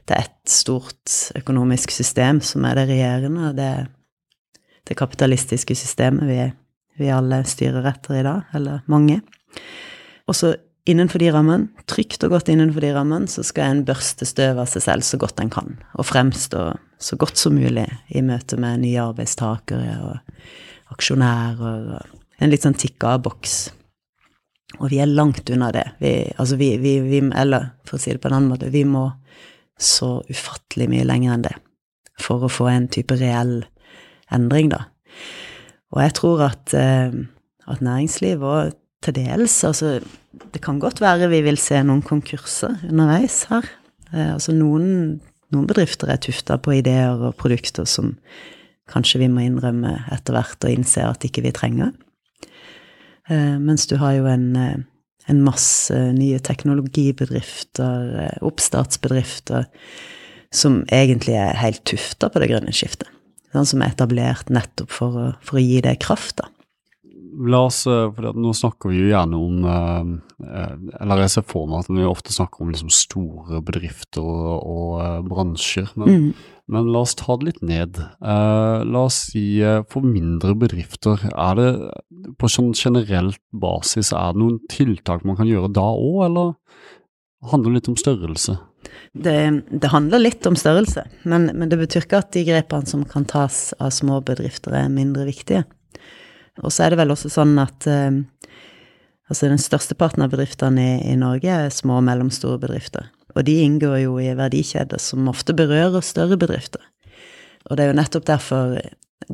det 0.05 0.13
er 0.13 0.27
et 0.27 0.51
stort 0.51 1.15
økonomisk 1.37 1.91
system 1.91 2.41
som 2.45 2.65
er 2.69 2.77
det 2.77 2.89
regjerende, 2.91 3.53
det, 3.57 3.71
det 4.85 4.97
kapitalistiske 4.97 5.75
systemet 5.75 6.29
vi, 6.29 6.37
vi, 7.01 7.09
alle 7.09 7.41
styrer 7.47 7.89
etter 7.89 8.19
i 8.19 8.25
dag, 8.27 8.45
eller 8.53 8.85
mange. 8.85 9.23
Og 10.29 10.37
så 10.37 10.53
innenfor 10.85 11.23
de 11.23 11.31
rammene, 11.33 11.85
trygt 11.89 12.23
og 12.27 12.35
godt 12.35 12.51
innenfor 12.53 12.85
de 12.85 12.93
rammene, 12.93 13.29
så 13.31 13.41
skal 13.43 13.71
en 13.71 13.85
børste 13.87 14.27
støv 14.29 14.61
av 14.61 14.69
seg 14.69 14.85
selv 14.85 15.07
så 15.07 15.17
godt 15.17 15.41
en 15.41 15.49
kan, 15.49 15.79
og 15.97 16.05
fremstå 16.05 16.67
så 17.01 17.17
godt 17.17 17.41
som 17.41 17.57
mulig 17.57 17.87
i 18.13 18.21
møte 18.21 18.61
med 18.61 18.83
nye 18.85 19.01
arbeidstakere 19.09 19.97
og 20.05 20.93
aksjonærer 20.93 21.97
og 21.97 22.21
en 22.39 22.51
litt 22.51 22.65
sånn 22.65 22.77
tikka 22.77 23.17
boks. 23.23 23.57
Og 24.79 24.89
vi 24.91 24.99
er 24.99 25.11
langt 25.11 25.49
unna 25.53 25.69
det. 25.71 25.85
Vi, 26.01 26.11
altså 26.35 26.57
vi, 26.59 26.73
vi, 26.81 26.97
vi, 27.05 27.21
Eller 27.35 27.69
for 27.87 27.97
å 27.97 28.01
si 28.01 28.11
det 28.11 28.21
på 28.23 28.31
en 28.31 28.39
annen 28.39 28.51
måte, 28.51 28.71
vi 28.73 28.83
må 28.87 29.07
så 29.79 30.17
ufattelig 30.31 30.87
mye 30.91 31.07
lenger 31.07 31.35
enn 31.35 31.47
det 31.47 31.55
for 32.21 32.45
å 32.45 32.51
få 32.51 32.69
en 32.71 32.87
type 32.91 33.15
reell 33.19 33.65
endring, 34.33 34.69
da. 34.71 34.85
Og 35.91 36.01
jeg 36.03 36.15
tror 36.17 36.43
at, 36.47 36.73
eh, 36.75 37.11
at 37.67 37.83
næringsliv 37.83 38.43
og 38.43 38.75
til 39.05 39.17
dels 39.19 39.53
Altså, 39.67 39.99
det 40.53 40.61
kan 40.63 40.79
godt 40.79 41.01
være 41.03 41.29
vi 41.29 41.41
vil 41.45 41.59
se 41.61 41.77
noen 41.83 42.01
konkurser 42.05 42.79
underveis 42.89 43.43
her. 43.51 43.67
Eh, 44.13 44.33
altså 44.33 44.55
noen, 44.55 45.19
noen 45.53 45.67
bedrifter 45.69 46.09
er 46.11 46.21
tufta 46.23 46.57
på 46.57 46.79
ideer 46.79 47.19
og 47.19 47.37
produkter 47.39 47.85
som 47.85 48.15
kanskje 48.91 49.23
vi 49.23 49.29
må 49.31 49.45
innrømme 49.45 49.97
etter 50.13 50.35
hvert 50.35 50.65
og 50.65 50.73
innse 50.73 51.05
at 51.05 51.25
ikke 51.25 51.45
vi 51.45 51.53
trenger. 51.55 51.93
Eh, 53.29 53.59
mens 53.59 53.87
du 53.87 53.97
har 53.97 54.13
jo 54.19 54.27
en, 54.29 54.55
eh, 54.55 54.77
en 55.27 55.43
masse 55.43 55.93
nye 56.13 56.39
teknologibedrifter, 56.39 58.19
eh, 58.21 58.37
oppstartsbedrifter, 58.45 59.65
som 60.51 60.83
egentlig 60.85 61.35
er 61.35 61.57
helt 61.57 61.83
tufta 61.83 62.29
på 62.29 62.39
det 62.39 62.49
grønne 62.49 62.73
skiftet. 62.73 63.09
Sånn 63.53 63.65
som 63.65 63.81
er 63.81 63.93
etablert 63.93 64.51
nettopp 64.51 64.91
for 64.91 65.09
å, 65.17 65.25
for 65.41 65.57
å 65.57 65.63
gi 65.63 65.81
det 65.81 65.99
kraft, 65.99 66.37
da. 66.37 66.49
La 67.35 67.65
oss, 67.65 67.81
for 67.83 68.31
Nå 68.31 68.53
snakker 68.55 68.93
vi 68.93 69.01
jo 69.01 69.09
gjerne 69.09 69.35
om 69.35 70.21
Eller 70.39 71.17
jeg 71.19 71.33
ser 71.33 71.43
for 71.43 71.67
meg 71.67 71.81
at 71.83 71.89
vi 71.91 72.05
ofte 72.07 72.31
snakker 72.31 72.61
om 72.63 72.69
liksom 72.71 72.87
store 72.87 73.59
bedrifter 73.59 74.23
og, 74.23 74.63
og 74.63 75.27
bransjer. 75.27 75.89
Men, 75.99 76.07
mm. 76.07 76.45
Men 76.71 76.87
la 76.89 77.03
oss 77.05 77.13
ta 77.19 77.35
det 77.37 77.51
litt 77.51 77.61
ned. 77.61 77.99
Uh, 78.25 78.81
la 78.89 79.05
oss 79.05 79.27
si 79.29 79.61
uh, 79.61 79.83
for 79.91 80.05
mindre 80.05 80.55
bedrifter, 80.57 81.21
er 81.29 81.59
det 81.59 81.69
på 82.41 82.49
sånn 82.49 82.71
generelt 82.73 83.41
basis 83.53 84.09
er 84.15 84.33
det 84.33 84.41
noen 84.41 84.57
tiltak 84.71 85.25
man 85.27 85.37
kan 85.37 85.49
gjøre 85.49 85.69
da 85.75 85.85
òg, 85.93 86.23
eller 86.25 86.55
handler 87.51 87.69
det 87.69 87.79
litt 87.79 87.91
om 87.93 87.99
størrelse? 87.99 88.57
Det, 89.13 89.35
det, 89.69 89.89
handler 89.93 90.21
litt 90.21 90.45
om 90.49 90.57
størrelse, 90.59 91.05
men, 91.23 91.47
men, 91.53 91.69
det 91.71 91.79
betyr 91.79 92.05
ikke 92.05 92.21
at 92.21 92.33
de 92.35 92.43
grepene 92.47 92.89
som 92.89 93.05
kan 93.07 93.25
tas 93.29 93.69
av 93.79 93.93
små 93.95 94.19
bedrifter, 94.25 94.75
er 94.75 94.91
mindre 94.91 95.25
viktige. 95.29 95.63
Og 96.63 96.71
så 96.71 96.85
er 96.85 96.93
det 96.93 96.99
vel 97.01 97.13
også 97.13 97.31
sånn 97.31 97.55
at 97.59 97.87
eh, 97.91 98.21
altså 99.31 99.49
den 99.51 99.61
største 99.61 99.97
parten 99.99 100.23
av 100.23 100.31
bedriftene 100.31 100.83
i, 100.83 100.97
i, 101.11 101.15
Norge 101.19 101.51
er 101.51 101.73
små 101.73 101.99
og 101.99 102.05
mellomstore 102.07 102.61
bedrifter. 102.61 103.09
Og 103.35 103.45
de 103.47 103.57
inngår 103.65 103.97
jo 104.05 104.17
i 104.21 104.31
verdikjeder 104.37 105.01
som 105.01 105.27
ofte 105.31 105.55
berører 105.57 106.03
større 106.05 106.37
bedrifter. 106.39 106.81
Og 107.69 107.75
det 107.75 107.85
er 107.85 107.91
jo 107.91 107.99
nettopp 107.99 108.27
derfor 108.29 108.77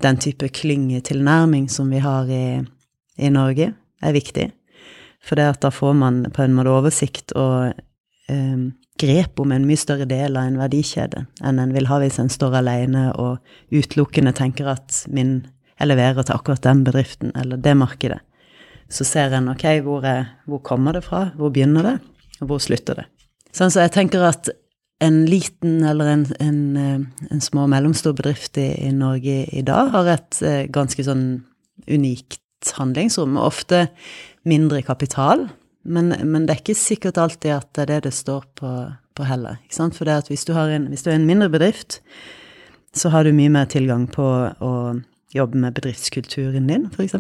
den 0.02 0.18
type 0.22 0.48
klyngetilnærming 0.50 1.68
som 1.70 1.90
vi 1.92 2.02
har 2.02 2.30
i, 2.32 2.62
i 3.18 3.30
Norge, 3.30 3.74
er 4.02 4.16
viktig. 4.16 4.50
For 5.22 5.38
da 5.38 5.70
får 5.70 5.94
man 5.94 6.24
på 6.34 6.44
en 6.44 6.56
måte 6.58 6.74
oversikt 6.74 7.36
og 7.38 7.74
eh, 8.32 8.62
grep 9.02 9.42
om 9.42 9.54
en 9.54 9.68
mye 9.68 9.80
større 9.80 10.08
del 10.10 10.38
av 10.38 10.50
en 10.50 10.60
verdikjede 10.62 11.26
enn 11.46 11.62
en 11.62 11.74
vil 11.76 11.90
ha 11.90 12.00
hvis 12.02 12.20
en 12.22 12.32
står 12.32 12.58
alene 12.62 13.10
og 13.22 13.42
utelukkende 13.74 14.34
tenker 14.38 14.72
at 14.74 15.04
min 15.10 15.42
jeg 15.82 15.90
leverer 15.90 16.22
til 16.22 16.36
akkurat 16.36 16.62
den 16.62 16.84
bedriften 16.86 17.32
eller 17.34 17.58
det 17.58 17.74
markedet. 17.74 18.20
Så 18.92 19.06
ser 19.08 19.34
en 19.34 19.50
ok, 19.50 19.64
hvor, 19.82 20.04
er, 20.06 20.28
hvor 20.46 20.62
kommer 20.62 20.94
det 20.94 21.02
fra, 21.08 21.32
hvor 21.34 21.50
begynner 21.50 21.88
det, 21.88 21.94
og 22.38 22.52
hvor 22.52 22.62
slutter 22.62 23.00
det. 23.00 23.08
Sånn, 23.52 23.72
så 23.74 23.86
jeg 23.86 23.94
tenker 23.96 24.24
at 24.26 24.50
en 25.02 25.24
liten 25.26 25.82
eller 25.88 26.12
en, 26.12 26.26
en, 26.40 26.60
eh, 26.78 27.30
en 27.34 27.42
små 27.42 27.66
og 27.66 27.72
mellomstor 27.74 28.14
bedrift 28.18 28.60
i, 28.62 28.70
i, 28.86 28.92
Norge 28.94 29.44
i 29.50 29.64
dag 29.66 29.90
har 29.96 30.10
et 30.14 30.42
eh, 30.46 30.68
ganske 30.72 31.04
sånn 31.06 31.26
unikt 31.90 32.74
handlingsrom, 32.78 33.40
ofte 33.42 33.88
mindre 34.48 34.84
kapital. 34.86 35.48
Men, 35.82 36.14
men, 36.22 36.46
det 36.46 36.54
er 36.54 36.62
ikke 36.62 36.78
sikkert 36.78 37.18
alltid 37.18 37.56
at 37.56 37.72
det 37.74 37.84
er 37.84 37.92
det 37.96 38.02
det 38.06 38.14
står 38.14 38.46
på, 38.60 38.74
på 39.18 39.26
heller. 39.26 39.58
For 39.74 40.06
det 40.06 40.20
at 40.22 40.30
hvis 40.30 40.46
du, 40.46 40.54
en, 40.54 40.92
hvis 40.94 41.02
du 41.02 41.10
er 41.10 41.18
en 41.18 41.26
mindre 41.26 41.50
bedrift, 41.50 42.02
så 42.94 43.10
har 43.10 43.26
du 43.26 43.34
mye 43.34 43.50
mer 43.50 43.66
tilgang 43.72 44.06
på 44.12 44.28
å 44.54 44.74
jobbe 45.34 45.58
med 45.58 45.74
bedriftskulturen 45.80 46.70
din, 46.70 46.90
f.eks. 46.92 47.18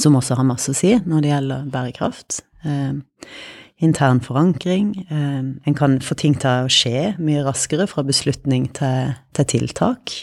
Som 0.00 0.16
også 0.18 0.36
har 0.36 0.48
masse 0.48 0.72
å 0.72 0.76
si 0.76 0.92
når 1.06 1.24
det 1.24 1.32
gjelder 1.32 1.68
bærekraft. 1.72 2.42
Eh, 2.68 3.00
intern 3.82 4.20
forankring. 4.20 5.06
Eh, 5.10 5.42
en 5.66 5.74
kan 5.74 5.98
få 6.00 6.16
ting 6.18 6.36
til 6.38 6.66
å 6.66 6.70
skje 6.70 7.14
mye 7.18 7.44
raskere 7.46 7.86
fra 7.90 8.04
beslutning 8.06 8.68
til, 8.76 9.14
til 9.34 9.48
tiltak. 9.50 10.14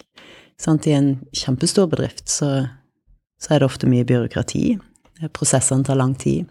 Sant? 0.61 0.87
I 0.87 0.95
en 0.97 1.11
kjempestor 1.35 1.89
bedrift 1.91 2.29
så, 2.29 2.51
så, 3.41 3.53
er 3.53 3.61
det 3.61 3.69
ofte 3.69 3.89
mye 3.89 4.07
byråkrati. 4.07 4.77
Prosessene 5.35 5.85
tar 5.87 5.99
lang 5.99 6.15
tid. 6.19 6.47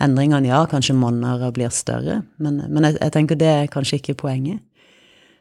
Endringene, 0.00 0.48
ja, 0.48 0.64
kanskje 0.68 0.96
monner 0.96 1.42
blir 1.52 1.72
større, 1.76 2.22
men, 2.40 2.62
men 2.72 2.86
jeg, 2.88 2.96
jeg, 2.96 3.12
tenker 3.12 3.36
det 3.36 3.50
er 3.52 3.72
kanskje 3.72 3.98
ikke 4.00 4.16
poenget. 4.22 4.62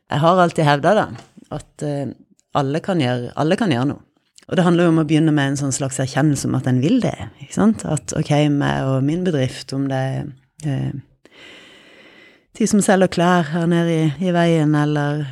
Jeg 0.09 0.19
har 0.19 0.41
alltid 0.41 0.67
hevda 0.67 0.91
da, 0.97 1.05
at 1.55 1.85
uh, 1.85 2.11
alle 2.59 2.81
kan, 2.83 2.99
gjøre, 2.99 3.29
alle 3.39 3.55
kan 3.59 3.71
gjøre 3.71 3.87
noe. 3.93 4.03
Og 4.49 4.57
det 4.57 4.65
handler 4.65 4.87
jo 4.87 4.91
om 4.91 4.99
å 5.03 5.05
begynne 5.07 5.31
med 5.31 5.51
en 5.51 5.59
sånn 5.61 5.75
slags 5.75 5.99
erkjennelse 6.01 6.49
om 6.49 6.57
at 6.57 6.67
en 6.67 6.81
vil 6.81 6.97
det. 7.03 7.13
At 7.61 8.15
ok, 8.17 8.31
meg 8.51 8.87
og 8.89 9.05
min 9.05 9.21
bedrift, 9.23 9.71
om 9.77 9.85
det 9.87 9.99
er 10.09 10.31
eh, 10.65 10.93
de 12.59 12.67
som 12.67 12.81
selger 12.83 13.11
klær 13.11 13.47
her 13.53 13.67
nede 13.71 13.95
i, 13.95 14.07
i, 14.27 14.33
veien, 14.35 14.75
eller 14.75 15.25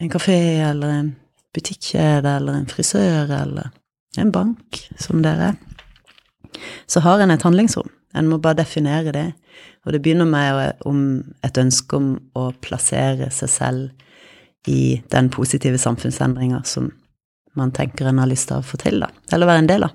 en 0.00 0.12
kafé, 0.12 0.38
eller 0.68 0.92
en 1.00 1.10
butikkjede, 1.56 2.36
eller 2.36 2.60
en 2.60 2.68
frisør, 2.70 3.32
eller 3.40 3.72
en 4.18 4.32
bank, 4.32 4.82
som 5.00 5.22
dere 5.24 5.52
er, 5.52 6.60
så 6.86 7.02
har 7.04 7.20
en 7.20 7.34
et 7.34 7.42
handlingsrom. 7.42 7.90
En 8.16 8.28
må 8.30 8.38
bare 8.40 8.62
definere 8.62 9.12
det. 9.12 9.26
Og 9.84 9.92
det 9.92 10.00
begynner 10.02 10.26
med 10.26 10.80
et 11.44 11.58
ønske 11.60 11.98
om 11.98 12.14
å 12.34 12.48
plassere 12.64 13.28
seg 13.30 13.50
selv 13.50 14.70
i 14.70 15.02
den 15.12 15.28
positive 15.30 15.78
samfunnsendringa 15.78 16.62
som 16.66 16.90
man 17.56 17.72
tenker 17.72 18.08
en 18.08 18.18
har 18.18 18.28
lyst 18.30 18.50
til 18.50 18.60
å 18.60 18.66
få 18.66 18.80
til, 18.80 19.00
da. 19.04 19.10
Eller 19.32 19.48
være 19.48 19.64
en 19.64 19.70
del 19.70 19.86
av. 19.86 19.94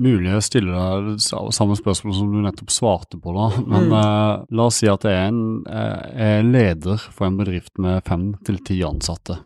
Mulig 0.00 0.30
jeg 0.30 0.46
stiller 0.46 0.76
deg 1.08 1.18
samme 1.24 1.74
spørsmål 1.76 2.14
som 2.16 2.30
du 2.30 2.38
nettopp 2.44 2.72
svarte 2.72 3.18
på, 3.20 3.34
da. 3.36 3.48
Men 3.66 3.88
mm. 3.90 3.94
eh, 3.98 4.32
la 4.56 4.66
oss 4.70 4.80
si 4.80 4.88
at 4.88 5.04
jeg 5.04 5.18
er, 5.18 5.32
en, 5.32 5.42
jeg 5.66 6.38
er 6.38 6.46
leder 6.46 7.06
for 7.10 7.28
en 7.28 7.38
bedrift 7.40 7.74
med 7.82 8.06
fem 8.08 8.30
til 8.46 8.60
ti 8.64 8.78
ansatte. 8.86 9.40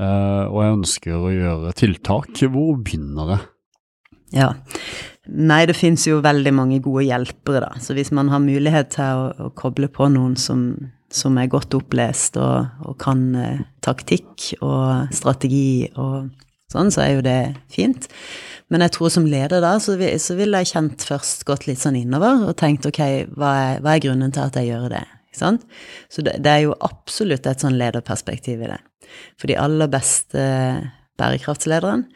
Eh, 0.00 0.44
og 0.50 0.58
jeg 0.60 0.76
ønsker 0.80 1.16
å 1.16 1.32
gjøre 1.32 1.74
tiltak. 1.78 2.32
Hvor 2.42 2.80
begynner 2.82 3.36
jeg? 3.36 3.46
Ja. 4.34 4.50
Nei, 5.30 5.62
det 5.70 5.78
fins 5.78 6.04
jo 6.08 6.18
veldig 6.24 6.52
mange 6.52 6.82
gode 6.84 7.06
hjelpere, 7.06 7.62
da. 7.68 7.80
Så 7.80 7.96
hvis 7.96 8.12
man 8.12 8.28
har 8.34 8.42
mulighet 8.44 8.92
til 8.98 9.22
å, 9.22 9.30
å 9.46 9.54
koble 9.56 9.88
på 9.92 10.10
noen 10.12 10.36
som 10.40 10.66
som 11.14 11.38
er 11.38 11.50
godt 11.50 11.74
opplest 11.76 12.38
og, 12.42 12.72
og 12.84 12.96
kan 13.02 13.28
eh, 13.38 13.62
taktikk 13.84 14.54
og 14.64 15.12
strategi 15.14 15.86
og 15.94 16.30
sånn, 16.72 16.90
så 16.90 17.04
er 17.04 17.12
jo 17.14 17.24
det 17.24 17.38
fint. 17.72 18.08
Men 18.72 18.84
jeg 18.86 18.94
tror 18.96 19.12
som 19.12 19.26
leder 19.28 19.60
da, 19.62 19.74
så, 19.82 19.96
vil, 20.00 20.14
så 20.20 20.36
ville 20.38 20.62
jeg 20.62 20.72
kjent 20.72 21.04
først 21.06 21.44
gått 21.48 21.66
litt 21.68 21.82
sånn 21.82 21.98
innover 22.00 22.46
og 22.48 22.56
tenkt 22.60 22.88
ok, 22.88 23.02
hva 23.36 23.50
er, 23.60 23.82
hva 23.84 23.94
er 23.94 24.04
grunnen 24.06 24.32
til 24.34 24.46
at 24.46 24.56
jeg 24.58 24.72
gjør 24.72 24.88
det? 24.94 25.04
Ikke 25.28 25.40
sant? 25.42 25.66
Så 26.12 26.24
det, 26.24 26.38
det, 26.44 26.50
er 26.50 26.64
jo 26.64 26.78
absolutt 26.86 27.46
et 27.50 27.64
sånn 27.64 27.76
lederperspektiv 27.80 28.64
i 28.64 28.70
det. 28.70 28.80
For 29.36 29.50
de 29.50 29.58
aller 29.60 29.90
beste 29.92 30.44
bærekraftslederne, 31.20 32.08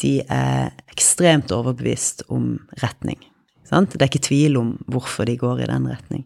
de 0.00 0.16
er 0.32 0.72
ekstremt 0.90 1.52
overbevist 1.54 2.24
om 2.32 2.56
retning. 2.80 3.20
Sant? 3.68 3.92
Det 3.92 4.00
er 4.00 4.10
ikke 4.10 4.26
tvil 4.26 4.56
om 4.58 4.72
hvorfor 4.90 5.28
de 5.28 5.36
går 5.38 5.62
i 5.62 5.68
den 5.70 5.86
retning. 5.90 6.24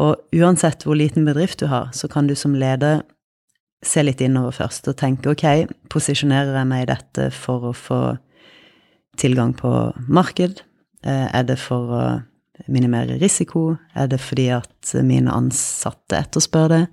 Og 0.00 0.20
uansett 0.36 0.84
hvor 0.86 0.96
liten 0.96 1.26
bedrift 1.26 1.60
du 1.60 1.68
har, 1.72 1.90
så 1.96 2.08
kan 2.12 2.28
du 2.28 2.36
som 2.38 2.54
leder 2.56 3.02
se 3.84 4.02
litt 4.04 4.22
innover 4.24 4.54
først 4.56 4.88
og 4.90 4.96
tenke 5.00 5.32
ok, 5.32 5.44
posisjonerer 5.92 6.56
jeg 6.56 6.68
meg 6.68 6.84
i 6.84 6.90
dette 6.90 7.28
for 7.34 7.70
å 7.70 7.74
få 7.76 8.00
tilgang 9.18 9.54
på 9.56 9.70
marked? 10.08 10.62
Eh, 11.06 11.26
er 11.26 11.46
det 11.48 11.58
for 11.62 11.92
å 11.92 12.04
minimere 12.72 13.18
risiko? 13.20 13.76
Er 13.94 14.08
det 14.10 14.20
fordi 14.24 14.48
at 14.56 14.94
mine 15.04 15.32
ansatte 15.34 16.18
etterspør 16.18 16.72
det? 16.72 16.84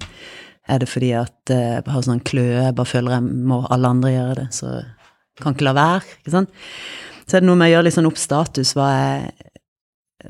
Er 0.71 0.79
det 0.79 0.89
fordi 0.91 1.12
at 1.19 1.51
jeg 1.51 1.83
har 1.91 2.03
sånn 2.05 2.23
kløe, 2.23 2.67
jeg 2.67 2.75
bare 2.75 2.88
føler 2.88 3.17
jeg 3.17 3.47
må 3.51 3.63
alle 3.73 3.89
andre 3.95 4.13
gjøre 4.13 4.36
det, 4.41 4.49
så 4.55 4.77
kan 5.41 5.55
ikke 5.55 5.67
la 5.67 5.75
være? 5.75 6.19
ikke 6.21 6.36
sant? 6.36 6.53
Så 7.27 7.38
er 7.38 7.43
det 7.43 7.49
noe 7.49 7.59
med 7.59 7.71
å 7.71 7.73
gjøre 7.75 7.88
litt 7.88 7.97
sånn 7.97 8.07
opp 8.09 8.19
status. 8.19 8.73
Hva 8.77 8.88
er, 8.99 9.27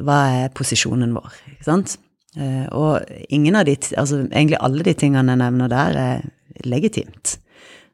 hva 0.02 0.20
er 0.40 0.54
posisjonen 0.58 1.14
vår? 1.18 1.38
ikke 1.54 1.68
sant? 1.68 1.98
Eh, 2.38 2.66
og 2.74 3.04
ingen 3.34 3.58
av 3.60 3.68
de, 3.70 3.76
altså 4.00 4.24
egentlig 4.26 4.62
alle 4.64 4.86
de 4.88 4.96
tingene 4.98 5.36
jeg 5.36 5.42
nevner 5.44 5.74
der, 5.74 6.00
er 6.02 6.68
legitimt. 6.70 7.38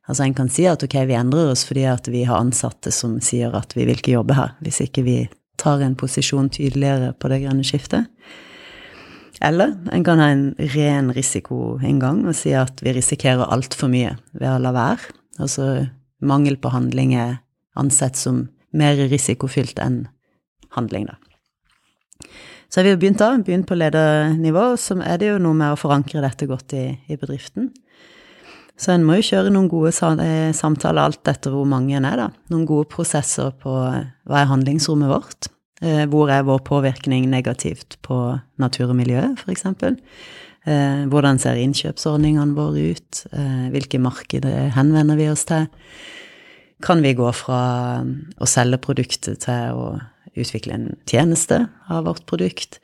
Altså 0.09 0.25
en 0.25 0.33
kan 0.33 0.49
si 0.49 0.65
at 0.65 0.81
ok, 0.83 0.95
vi 1.05 1.17
endrer 1.17 1.51
oss 1.51 1.63
fordi 1.69 1.85
at 1.85 2.07
vi 2.09 2.23
har 2.25 2.41
ansatte 2.41 2.91
som 2.93 3.19
sier 3.21 3.53
at 3.55 3.75
vi 3.77 3.85
vil 3.85 3.99
ikke 3.99 4.15
jobbe 4.15 4.37
her, 4.37 4.55
hvis 4.65 4.81
ikke 4.87 5.05
vi 5.05 5.17
tar 5.59 5.83
en 5.85 5.97
posisjon 5.99 6.49
tydeligere 6.49 7.13
på 7.19 7.29
det 7.29 7.43
grønne 7.43 7.65
skiftet. 7.67 8.09
Eller 9.45 9.75
en 9.93 10.03
kan 10.03 10.19
ha 10.19 10.31
en 10.33 10.47
ren 10.73 11.13
risikoinngang 11.15 12.25
og 12.27 12.35
si 12.35 12.55
at 12.57 12.81
vi 12.83 12.95
risikerer 12.97 13.53
altfor 13.53 13.91
mye 13.91 14.15
ved 14.33 14.49
å 14.49 14.59
la 14.63 14.73
være. 14.75 15.13
Altså 15.39 15.69
mangel 16.19 16.57
på 16.59 16.73
handling 16.73 17.13
er 17.15 17.37
ansett 17.79 18.17
som 18.19 18.47
mer 18.75 18.97
risikofylt 19.11 19.79
enn 19.81 20.07
handling, 20.75 21.07
da. 21.09 21.15
Så 22.69 22.81
har 22.81 22.85
vi 22.85 22.97
begynt 23.01 23.21
da, 23.21 23.31
begynt 23.41 23.65
på 23.69 23.77
ledernivå, 23.77 24.75
så 24.77 24.99
er 25.01 25.17
det 25.21 25.31
jo 25.31 25.39
noe 25.41 25.57
med 25.57 25.73
å 25.73 25.79
forankre 25.79 26.21
dette 26.21 26.45
godt 26.49 26.75
i, 26.77 26.83
i 27.09 27.17
bedriften. 27.17 27.71
Så 28.79 28.93
en 28.93 29.03
må 29.03 29.17
jo 29.19 29.27
kjøre 29.27 29.51
noen 29.51 29.67
gode 29.71 29.91
eh, 30.23 30.51
samtaler 30.55 31.09
alt 31.09 31.27
etter 31.27 31.51
hvor 31.51 31.67
mange 31.67 31.97
en 31.97 32.07
er, 32.07 32.21
da. 32.21 32.27
Noen 32.53 32.67
gode 32.69 32.87
prosesser 32.91 33.51
på 33.59 33.73
hva 33.75 34.39
er 34.39 34.51
handlingsrommet 34.51 35.11
vårt? 35.11 35.49
Eh, 35.83 36.05
hvor 36.11 36.31
er 36.31 36.47
vår 36.47 36.61
påvirkning 36.67 37.27
negativt 37.31 37.97
på 38.05 38.37
natur 38.61 38.93
og 38.93 38.95
miljø, 38.99 39.25
f.eks.? 39.35 39.67
Eh, 40.69 41.03
hvordan 41.11 41.41
ser 41.43 41.59
innkjøpsordningene 41.59 42.55
våre 42.55 42.93
ut? 42.95 43.25
Hvilke 43.75 43.99
markeder 43.99 44.71
henvender 44.75 45.19
vi 45.19 45.27
oss 45.31 45.43
til? 45.49 45.67
Kan 46.79 47.03
vi 47.03 47.11
gå 47.17 47.27
fra 47.35 47.59
å 48.39 48.47
selge 48.47 48.79
produktet 48.79 49.43
til 49.43 49.75
å 49.75 49.91
utvikle 50.41 50.75
en 50.75 50.87
tjeneste 51.09 51.61
av 51.91 52.07
vårt 52.07 52.25
produkt? 52.29 52.79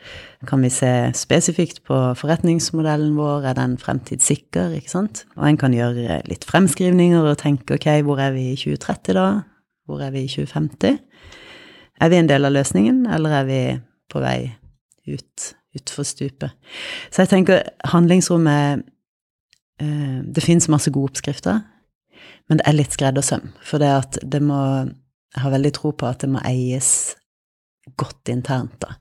Kan 0.47 0.63
vi 0.65 0.69
se 0.73 0.91
spesifikt 1.17 1.83
på 1.87 1.97
forretningsmodellen 2.19 3.15
vår, 3.17 3.49
er 3.51 3.57
den 3.57 3.77
fremtidssikker, 3.81 4.75
ikke 4.77 4.93
sant? 4.93 5.25
Og 5.37 5.47
en 5.49 5.59
kan 5.61 5.75
gjøre 5.75 6.21
litt 6.29 6.45
fremskrivninger 6.47 7.25
og 7.25 7.39
tenke 7.41 7.79
ok, 7.79 7.89
hvor 8.07 8.21
er 8.21 8.35
vi 8.35 8.51
i 8.51 8.59
2030 8.59 9.17
da? 9.17 9.27
Hvor 9.85 10.01
er 10.01 10.13
vi 10.13 10.25
i 10.25 10.31
2050? 10.31 10.97
Er 12.01 12.11
vi 12.11 12.19
en 12.19 12.29
del 12.29 12.45
av 12.45 12.53
løsningen, 12.55 13.05
eller 13.07 13.39
er 13.39 13.45
vi 13.47 13.59
på 14.11 14.21
vei 14.23 14.39
ut, 15.07 15.51
utfor 15.77 16.07
stupet? 16.07 16.55
Så 17.11 17.23
jeg 17.23 17.31
tenker 17.31 17.63
handlingsrommet 17.93 18.83
eh, 19.81 20.19
Det 20.25 20.43
fins 20.43 20.67
masse 20.71 20.91
gode 20.91 21.13
oppskrifter, 21.13 21.61
men 22.49 22.59
det 22.59 22.67
er 22.67 22.77
litt 22.77 22.95
skreddersøm. 22.95 23.53
For 23.63 23.81
det 23.81 23.91
at 23.91 24.19
det 24.21 24.41
må 24.43 24.61
Jeg 25.35 25.43
har 25.43 25.51
veldig 25.51 25.71
tro 25.75 25.89
på 25.91 26.07
at 26.07 26.21
det 26.21 26.29
må 26.31 26.39
eies 26.47 27.15
godt 27.99 28.31
internt, 28.33 28.79
da. 28.81 28.95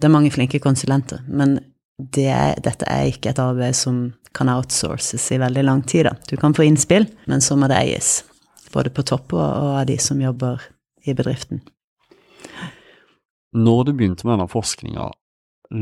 Det 0.00 0.08
er 0.08 0.14
mange 0.14 0.32
flinke 0.32 0.60
konsulenter, 0.64 1.20
men 1.28 1.58
det, 2.00 2.32
dette 2.64 2.88
er 2.88 3.10
ikke 3.10 3.34
et 3.34 3.42
arbeid 3.42 3.76
som 3.76 4.06
kan 4.36 4.48
outsources 4.48 5.26
i 5.34 5.40
veldig 5.42 5.64
lang 5.66 5.82
tid. 5.84 6.06
Da. 6.08 6.14
Du 6.28 6.36
kan 6.40 6.54
få 6.56 6.64
innspill, 6.64 7.08
men 7.28 7.44
så 7.44 7.58
må 7.60 7.68
det 7.68 7.80
eies. 7.82 8.20
Både 8.72 8.92
på 8.94 9.04
topp 9.04 9.34
og 9.36 9.42
av 9.42 9.84
de 9.90 9.98
som 10.00 10.20
jobber 10.22 10.62
i 11.04 11.14
bedriften. 11.16 11.60
Når 13.56 13.84
du 13.88 13.92
begynte 13.98 14.26
med 14.26 14.36
denne 14.36 14.50
forskninga, 14.50 15.10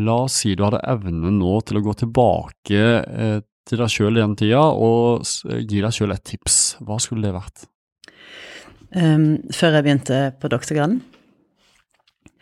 la 0.08 0.16
oss 0.24 0.40
si 0.42 0.54
du 0.56 0.64
hadde 0.64 0.80
evne 0.88 1.30
nå 1.36 1.58
til 1.68 1.80
å 1.80 1.84
gå 1.84 1.94
tilbake 2.02 2.80
eh, 2.80 3.38
til 3.68 3.82
deg 3.82 3.92
sjøl 3.92 4.16
i 4.16 4.22
den 4.22 4.36
tida 4.40 4.62
og 4.72 5.26
gi 5.44 5.82
deg 5.84 5.92
sjøl 5.92 6.14
et 6.14 6.24
tips. 6.24 6.78
Hva 6.80 6.96
skulle 7.02 7.28
det 7.28 7.36
vært? 7.36 7.68
Um, 8.96 9.44
før 9.52 9.76
jeg 9.76 9.84
begynte 9.84 10.20
på 10.40 10.48
doktorgraden? 10.48 11.02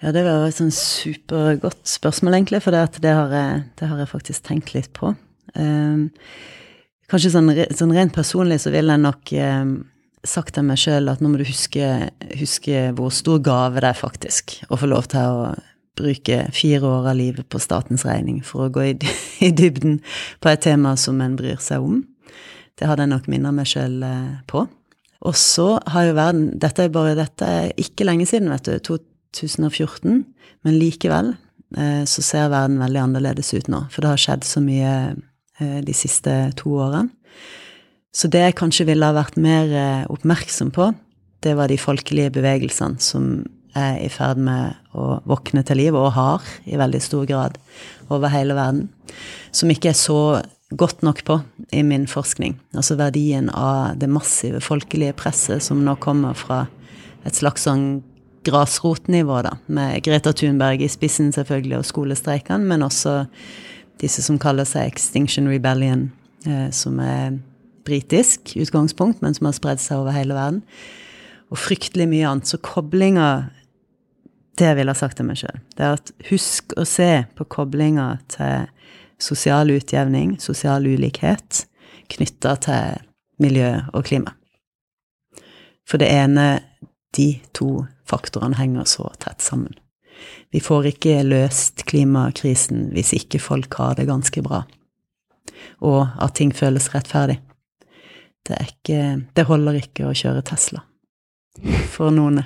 Ja, 0.02 0.12
det 0.12 0.26
var 0.26 0.44
et 0.44 0.58
sånn 0.58 0.74
supergodt 0.74 1.86
spørsmål, 1.88 2.36
egentlig, 2.36 2.60
for 2.64 2.76
det, 2.76 3.00
det, 3.00 3.14
har 3.16 3.32
jeg, 3.32 3.60
det, 3.80 3.88
har 3.88 4.00
jeg, 4.02 4.10
faktisk 4.10 4.44
tenkt 4.44 4.74
litt 4.76 4.90
på. 4.96 5.14
Um, 5.56 6.10
kanskje 7.08 7.32
sånn, 7.32 7.48
sånn, 7.72 7.94
rent 7.96 8.12
personlig 8.16 8.60
så 8.64 8.72
ville 8.74 8.92
jeg 8.92 9.04
nok 9.06 9.32
um, 9.40 9.72
sagt 10.26 10.56
til 10.56 10.66
meg 10.68 10.82
sjøl 10.82 11.08
at 11.08 11.22
nå 11.22 11.30
må 11.32 11.40
du 11.40 11.46
huske, 11.48 11.88
huske, 12.36 12.90
hvor 12.98 13.14
stor 13.14 13.40
gave 13.40 13.80
det 13.80 13.94
er 13.94 13.98
faktisk 14.02 14.58
å 14.68 14.76
få 14.80 14.90
lov 14.90 15.08
til 15.14 15.40
å 15.40 15.48
bruke 15.96 16.42
fire 16.52 16.84
år 16.84 17.10
av 17.14 17.16
livet 17.16 17.48
på 17.48 17.60
statens 17.62 18.04
regning 18.04 18.42
for 18.44 18.66
å 18.66 18.72
gå 18.72 18.90
i, 18.90 18.94
i 19.48 19.52
dybden 19.54 20.02
på 20.44 20.52
et 20.52 20.64
tema 20.66 20.92
som 21.00 21.22
en 21.24 21.38
bryr 21.40 21.60
seg 21.62 21.84
om. 21.84 22.02
Det 22.76 22.84
hadde 22.84 23.06
jeg 23.06 23.14
nok 23.14 23.30
minna 23.32 23.54
meg 23.56 23.70
sjøl 23.70 24.02
eh, 24.04 24.40
på. 24.50 24.66
Og 25.26 25.36
så 25.40 25.70
har 25.88 26.04
jo 26.04 26.16
verden 26.18 26.50
Dette 26.60 26.84
er 26.84 26.92
bare 26.92 27.16
dette 27.16 27.46
er 27.48 27.70
ikke 27.80 28.04
lenge 28.04 28.26
siden, 28.28 28.52
vet 28.52 28.68
du. 28.68 28.98
2014. 29.34 30.22
Men 30.66 30.78
likevel 30.78 31.32
eh, 31.76 32.04
så 32.08 32.24
ser 32.24 32.52
verden 32.52 32.80
veldig 32.82 33.02
annerledes 33.02 33.54
ut 33.54 33.70
nå. 33.72 33.86
For 33.90 34.04
det 34.04 34.12
har 34.12 34.22
skjedd 34.22 34.46
så 34.46 34.62
mye 34.64 34.92
eh, 35.60 35.80
de 35.86 35.96
siste 35.96 36.36
to 36.60 36.76
årene. 36.78 37.10
Så 38.16 38.30
det 38.32 38.40
jeg 38.40 38.56
kanskje 38.56 38.86
ville 38.88 39.04
ha 39.04 39.12
vært 39.12 39.34
mer 39.36 39.68
oppmerksom 40.08 40.70
på, 40.72 40.86
det 41.44 41.52
var 41.58 41.68
de 41.68 41.76
folkelige 41.76 42.32
bevegelsene 42.32 43.02
som 43.02 43.26
er 43.76 43.98
i 44.00 44.08
ferd 44.08 44.40
med 44.40 44.96
å 44.96 45.18
våkne 45.28 45.60
til 45.66 45.80
liv, 45.82 45.96
og 45.96 46.14
har 46.16 46.44
i 46.64 46.78
veldig 46.80 47.02
stor 47.04 47.26
grad 47.28 47.58
over 48.08 48.32
hele 48.32 48.56
verden, 48.56 48.88
som 49.52 49.70
ikke 49.72 49.92
er 49.92 49.98
så 49.98 50.20
godt 50.74 51.04
nok 51.06 51.22
på 51.26 51.38
i 51.76 51.82
min 51.86 52.06
forskning. 52.10 52.56
Altså 52.74 52.96
verdien 52.98 53.50
av 53.50 53.98
det 54.00 54.08
massive 54.10 54.62
folkelige 54.64 55.16
presset 55.18 55.62
som 55.62 55.84
nå 55.84 55.96
kommer 56.02 56.34
fra 56.38 56.64
et 57.26 57.36
slags 57.36 57.66
sånn 57.66 58.02
grasrotnivå, 58.46 59.40
da, 59.46 59.56
med 59.66 60.04
Greta 60.06 60.32
Thunberg 60.36 60.84
i 60.84 60.90
spissen 60.90 61.32
selvfølgelig, 61.34 61.80
og 61.80 61.88
skolestreikene, 61.88 62.66
men 62.70 62.86
også 62.86 63.24
disse 64.00 64.24
som 64.24 64.38
kaller 64.40 64.68
seg 64.68 64.88
Extinction 64.92 65.48
Rebellion, 65.50 66.08
eh, 66.46 66.68
som 66.74 67.00
er 67.02 67.36
britisk 67.86 68.56
utgangspunkt, 68.58 69.22
men 69.22 69.34
som 69.36 69.48
har 69.48 69.56
spredd 69.56 69.82
seg 69.82 70.02
over 70.02 70.16
hele 70.16 70.36
verden. 70.36 70.62
Og 71.54 71.60
fryktelig 71.62 72.08
mye 72.10 72.26
annet. 72.26 72.50
Så 72.50 72.58
koblinga 72.58 73.28
det 74.58 74.70
jeg 74.70 74.78
ville 74.78 74.92
ha 74.92 74.98
sagt 74.98 75.18
til 75.20 75.28
meg 75.28 75.38
sjøl. 75.40 75.60
Det 75.76 75.84
er 75.84 75.98
at 75.98 76.12
husk 76.30 76.74
å 76.80 76.86
se 76.88 77.10
på 77.36 77.46
koblinga 77.52 78.08
til 78.32 78.66
sosial 79.22 79.70
utjevning, 79.72 80.36
sosial 80.40 80.88
ulikhet, 80.88 81.64
knytta 82.12 82.56
til 82.64 83.04
miljø 83.42 83.70
og 83.92 84.06
klima. 84.08 84.32
For 85.86 86.00
det 86.02 86.08
ene, 86.10 86.46
de 87.16 87.28
to 87.56 87.86
faktorene 88.08 88.58
henger 88.58 88.86
så 88.88 89.08
tett 89.22 89.42
sammen. 89.44 89.74
Vi 90.54 90.62
får 90.62 90.92
ikke 90.92 91.20
løst 91.26 91.84
klimakrisen 91.88 92.90
hvis 92.94 93.12
ikke 93.16 93.42
folk 93.42 93.74
har 93.80 93.98
det 93.98 94.08
ganske 94.08 94.42
bra, 94.44 94.62
og 95.84 96.00
at 96.22 96.36
ting 96.38 96.54
føles 96.56 96.88
rettferdig. 96.94 97.40
Det, 98.46 98.60
ikke, 98.62 99.00
det 99.34 99.48
holder 99.48 99.80
ikke 99.80 100.06
å 100.06 100.14
kjøre 100.14 100.44
Tesla. 100.46 100.84
For 101.90 102.14
noen. 102.14 102.44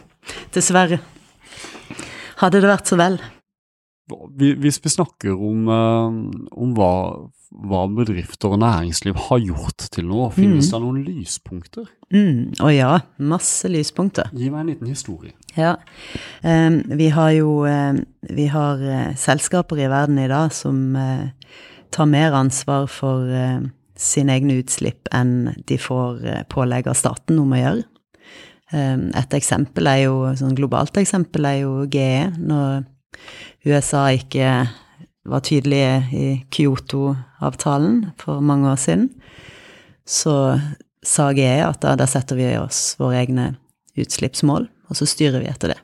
Dessverre. 0.54 1.00
Hadde 2.40 2.60
det 2.62 2.70
vært 2.70 2.88
så 2.88 2.96
vel. 3.00 3.18
Hvis 4.38 4.80
vi 4.82 4.90
snakker 4.92 5.34
om, 5.34 5.68
eh, 5.68 6.16
om 6.52 6.74
hva, 6.76 6.92
hva, 7.50 7.82
bedrifter 7.94 8.54
og 8.54 8.60
næringsliv 8.62 9.18
har 9.28 9.42
gjort 9.42 9.86
til 9.94 10.08
nå, 10.10 10.28
finnes 10.36 10.68
mm. 10.68 10.72
det 10.72 10.80
noen 10.84 11.00
lyspunkter? 11.06 11.88
Mm. 12.14 12.60
Å 12.62 12.70
ja, 12.74 12.92
masse 13.18 13.70
lyspunkter. 13.70 14.30
Gi 14.34 14.50
meg 14.50 14.64
en 14.64 14.72
liten 14.72 14.90
historie. 14.90 15.34
Ja. 15.56 15.76
Vi 16.42 17.08
har 17.10 17.30
jo 17.34 17.50
vi 18.30 18.46
har 18.52 18.82
uh, 18.84 19.12
selskaper 19.18 19.80
i 19.82 19.88
verden 19.90 20.20
i 20.22 20.28
dag 20.30 20.52
som 20.54 20.94
uh, 20.94 21.26
tar 21.90 22.06
mer 22.06 22.36
ansvar 22.38 22.86
for 22.90 23.26
sine 23.98 24.36
egne 24.38 24.60
utslipp 24.60 25.10
enn 25.12 25.50
de 25.66 25.76
får 25.80 26.22
pålegg 26.52 26.86
av 26.88 26.94
staten 26.96 27.40
om 27.42 27.50
å 27.50 27.58
gjøre. 27.58 27.82
Et 28.70 29.34
eksempel 29.34 29.90
er 29.90 30.04
jo, 30.04 30.14
sånn 30.38 30.54
globalt 30.54 30.94
eksempel 31.02 31.48
er 31.50 31.56
jo 31.64 31.72
GE. 31.90 32.30
Når 32.38 32.84
USA 33.66 34.06
ikke 34.16 34.68
var 35.28 35.44
tydelige 35.44 35.96
i 36.16 36.26
Kyoto-avtalen 36.52 38.10
for 38.20 38.40
mange 38.40 38.70
år 38.70 38.80
siden, 38.80 39.10
så 40.06 40.58
sa 41.06 41.30
GE 41.36 41.60
at 41.64 41.80
da, 41.84 41.94
da 41.96 42.08
setter 42.08 42.38
vi 42.38 42.48
oss 42.60 42.96
våre 43.00 43.20
egne 43.22 43.52
utslippsmål, 44.00 44.66
og 44.90 44.98
så 44.98 45.08
styrer 45.08 45.44
vi 45.44 45.50
etter 45.50 45.74
det. 45.74 45.80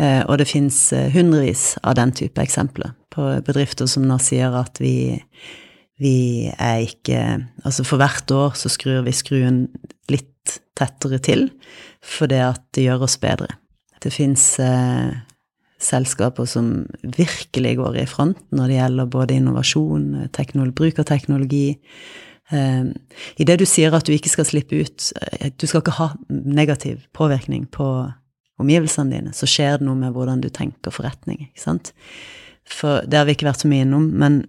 Eh, 0.00 0.22
og 0.24 0.38
det 0.40 0.48
fins 0.48 0.78
eh, 0.96 1.10
hundrevis 1.12 1.76
av 1.84 1.96
den 1.98 2.14
type 2.16 2.40
eksempler 2.40 2.94
på 3.12 3.28
bedrifter 3.44 3.88
som 3.90 4.06
nå 4.08 4.16
sier 4.22 4.54
at 4.56 4.80
vi, 4.80 5.20
vi 6.00 6.48
er 6.56 6.86
ikke 6.86 7.18
Altså 7.66 7.84
for 7.84 8.00
hvert 8.00 8.30
år 8.32 8.56
så 8.56 8.72
skrur 8.72 9.04
vi 9.04 9.12
skruen 9.14 9.66
litt 10.10 10.56
tettere 10.78 11.20
til, 11.22 11.50
fordi 12.00 12.40
at 12.42 12.64
det 12.74 12.86
gjør 12.86 13.04
oss 13.06 13.18
bedre. 13.20 13.52
Det 14.02 14.10
fins 14.14 14.56
eh, 14.64 15.12
selskaper 15.82 16.46
som 16.48 16.72
virkelig 17.02 17.76
går 17.80 17.98
i 18.02 18.08
front 18.08 18.40
når 18.54 18.70
det 18.70 18.78
gjelder 18.78 19.12
både 19.12 19.38
innovasjon, 19.38 20.08
bruk 20.76 21.00
av 21.02 21.08
teknologi. 21.08 21.66
I 22.52 23.46
det 23.48 23.58
du 23.60 23.66
sier 23.68 23.94
at 23.96 24.06
du 24.06 24.12
ikke 24.12 24.32
skal 24.32 24.44
slippe 24.44 24.82
ut 24.82 25.06
eh, 25.16 25.52
Du 25.56 25.64
skal 25.64 25.80
ikke 25.80 25.94
ha 25.96 26.08
negativ 26.28 27.06
påvirkning 27.16 27.64
på 27.72 27.86
omgivelsene 28.60 29.14
dine, 29.14 29.32
så 29.32 29.48
skjer 29.48 29.78
det 29.80 29.86
noe 29.86 29.96
med 29.96 30.12
hvordan 30.12 30.42
du 30.42 30.50
tenker 30.52 30.92
forretning, 30.92 31.46
ikke 31.48 31.62
sant? 31.62 31.94
For 32.68 33.06
det 33.08 33.18
har 33.18 33.24
vi 33.24 33.38
ikke 33.38 33.48
vært 33.48 33.64
så 33.64 33.70
mye 33.72 33.86
innom, 33.86 34.10
men 34.18 34.44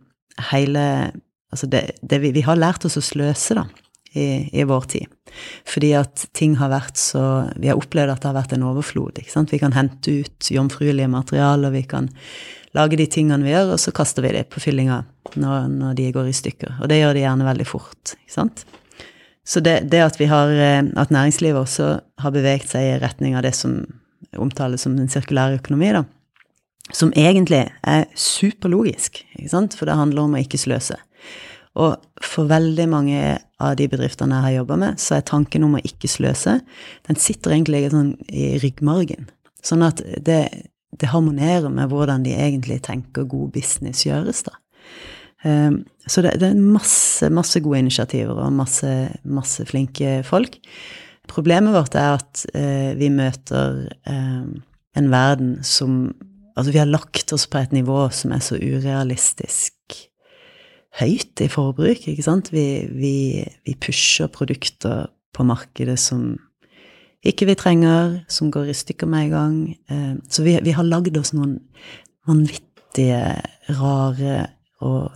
hele 0.52 1.14
Altså, 1.54 1.68
det, 1.70 2.00
det 2.02 2.18
vi, 2.18 2.32
vi 2.34 2.42
har 2.42 2.58
lært 2.58 2.82
oss 2.88 2.96
å 2.98 3.02
sløse, 3.06 3.54
da 3.54 3.68
i, 4.14 4.50
i, 4.54 4.64
vår 4.64 4.82
tid. 4.82 5.06
Fordi 5.66 5.94
at 5.98 6.28
ting 6.38 6.58
har 6.60 6.70
vært 6.70 7.00
så 7.02 7.50
Vi 7.58 7.72
har 7.72 7.80
opplevd 7.80 8.14
at 8.14 8.22
det 8.22 8.30
har 8.30 8.38
vært 8.38 8.54
en 8.54 8.68
overflod. 8.70 9.18
ikke 9.18 9.34
sant? 9.34 9.54
Vi 9.54 9.62
kan 9.62 9.74
hente 9.74 10.20
ut 10.22 10.52
jomfruelige 10.54 11.10
materialer, 11.10 11.74
vi 11.74 11.84
kan 11.90 12.12
lage 12.74 12.98
de 12.98 13.08
tingene 13.10 13.46
vi 13.46 13.54
gjør, 13.54 13.76
og 13.76 13.82
så 13.82 13.94
kaster 13.96 14.26
vi 14.26 14.34
det 14.36 14.48
på 14.54 14.62
fyllinga 14.62 15.04
når, 15.36 15.68
når, 15.70 15.98
de 15.98 16.12
går 16.14 16.30
i 16.30 16.38
stykker. 16.38 16.80
Og 16.82 16.90
det 16.90 17.02
gjør 17.02 17.18
de 17.18 17.26
gjerne 17.26 17.50
veldig 17.50 17.68
fort. 17.70 18.16
ikke 18.16 18.38
sant? 18.38 18.66
Så 19.46 19.60
det, 19.60 19.90
det 19.92 20.02
at, 20.02 20.20
vi 20.22 20.30
har, 20.32 20.50
eh, 20.50 20.82
at 20.82 21.12
næringslivet 21.12 21.60
også 21.60 21.90
har 22.24 22.34
beveget 22.34 22.70
seg 22.72 22.88
i 22.88 23.00
retning 23.02 23.36
av 23.36 23.44
det 23.44 23.54
som 23.58 23.82
omtales 24.40 24.86
som 24.86 24.96
den 24.98 25.10
sirkulære 25.12 25.60
økonomi, 25.60 25.92
da, 25.94 26.06
som 26.92 27.14
egentlig 27.16 27.66
er 27.88 28.06
superlogisk, 28.18 29.22
ikke 29.38 29.52
sant? 29.52 29.76
for 29.78 29.90
det 29.90 29.98
handler 30.00 30.26
om 30.26 30.38
å 30.38 30.42
ikke 30.42 30.62
sløse. 30.62 30.98
Og 31.80 31.98
for 32.22 32.50
veldig 32.50 32.86
mange 32.90 33.22
av 33.64 33.78
de 33.80 33.88
bedriftene 33.90 34.38
jeg 34.38 34.46
har 34.46 34.58
jobba 34.60 34.78
med, 34.84 35.00
så 35.02 35.18
er 35.18 35.26
tanken 35.26 35.66
om 35.66 35.78
å 35.78 35.86
ikke 35.86 36.10
sløse, 36.12 36.60
den 37.08 37.20
sitter 37.20 37.56
egentlig 37.56 37.88
sånn 37.94 38.14
i 38.30 38.54
ryggmargen. 38.62 39.30
Sånn 39.64 39.86
at 39.86 40.04
det, 40.04 40.42
det, 40.94 41.10
harmonerer 41.10 41.72
med 41.74 41.90
hvordan 41.90 42.26
de 42.28 42.36
egentlig 42.36 42.82
tenker 42.86 43.26
god 43.30 43.54
business 43.56 44.04
gjøres, 44.06 44.44
da. 44.50 44.60
Um, 45.44 45.82
så 46.08 46.22
det, 46.24 46.38
det, 46.40 46.54
er 46.54 46.60
masse, 46.60 47.28
masse 47.34 47.60
gode 47.64 47.82
initiativer 47.82 48.38
og 48.46 48.54
masse, 48.56 48.92
masse 49.28 49.66
flinke 49.68 50.22
folk. 50.28 50.56
Problemet 51.28 51.76
vårt 51.76 51.98
er 52.00 52.14
at 52.20 52.46
uh, 52.54 52.94
vi 53.00 53.10
møter 53.12 53.82
uh, 54.08 54.46
en 55.00 55.10
verden 55.14 55.58
som 55.66 56.14
Altså, 56.54 56.70
vi 56.70 56.78
har 56.78 56.86
lagt 56.86 57.32
oss 57.34 57.48
på 57.50 57.58
et 57.58 57.72
nivå 57.74 57.96
som 58.14 58.30
er 58.36 58.42
så 58.46 58.54
urealistisk 58.62 59.74
høyt 61.00 61.42
i 61.42 61.50
forbruk, 61.50 62.08
ikke 62.08 62.26
sant. 62.26 62.52
Vi, 62.54 62.86
vi, 62.94 63.16
vi 63.66 63.76
pusher 63.82 64.30
produkter 64.32 65.08
på 65.34 65.46
markedet 65.48 65.98
som 66.02 66.36
ikke 67.24 67.48
vi 67.48 67.56
trenger, 67.58 68.20
som 68.28 68.52
går 68.52 68.70
i 68.70 68.78
stykker 68.78 69.10
med 69.10 69.28
en 69.28 69.34
gang. 69.34 69.58
Eh, 69.90 70.16
så 70.30 70.44
vi, 70.46 70.58
vi 70.64 70.76
har 70.76 70.86
lagd 70.86 71.18
oss 71.18 71.34
noen 71.34 71.58
vanvittige, 72.28 73.40
rare 73.80 74.38
og 74.84 75.14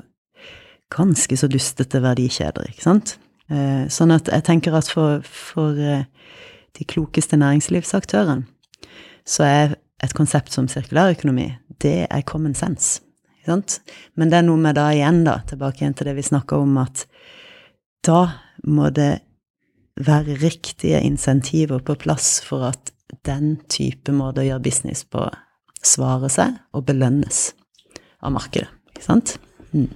ganske 0.94 1.38
så 1.38 1.50
dustete 1.52 2.02
verdikjeder, 2.04 2.72
ikke 2.72 2.86
sant. 2.86 3.18
Eh, 3.52 3.86
sånn 3.92 4.16
at 4.16 4.32
jeg 4.32 4.46
tenker 4.48 4.76
at 4.76 4.90
for, 4.92 5.20
for 5.24 5.76
eh, 5.80 6.08
de 6.80 6.88
klokeste 6.88 7.40
næringslivsaktørene 7.40 8.48
så 9.28 9.44
er 9.44 9.76
et 10.04 10.14
konsept 10.16 10.54
som 10.56 10.70
sirkulærøkonomi, 10.72 11.50
det 11.84 12.08
er 12.08 12.24
common 12.28 12.56
sense. 12.56 13.02
Sant? 13.50 13.80
Men 14.16 14.32
det 14.32 14.40
er 14.40 14.48
noe 14.48 14.62
med 14.62 14.78
da 14.78 14.90
igjen, 14.96 15.24
da, 15.28 15.40
tilbake 15.48 15.84
igjen 15.84 15.96
til 15.98 16.10
det 16.10 16.18
vi 16.18 16.28
snakka 16.28 16.60
om, 16.64 16.78
at 16.82 17.06
da 18.08 18.22
må 18.68 18.92
det 18.96 19.14
være 19.98 20.38
riktige 20.44 21.02
insentiver 21.02 21.82
på 21.84 21.98
plass 22.00 22.38
for 22.46 22.70
at 22.70 22.94
den 23.26 23.56
type 23.72 24.14
måte 24.14 24.44
å 24.44 24.48
gjøre 24.48 24.66
business 24.68 25.04
på 25.08 25.26
svarer 25.86 26.32
seg 26.32 26.58
og 26.76 26.86
belønnes 26.88 27.52
av 28.26 28.34
markedet, 28.36 28.70
ikke 28.94 29.06
sant? 29.06 29.38
Mm. 29.72 29.90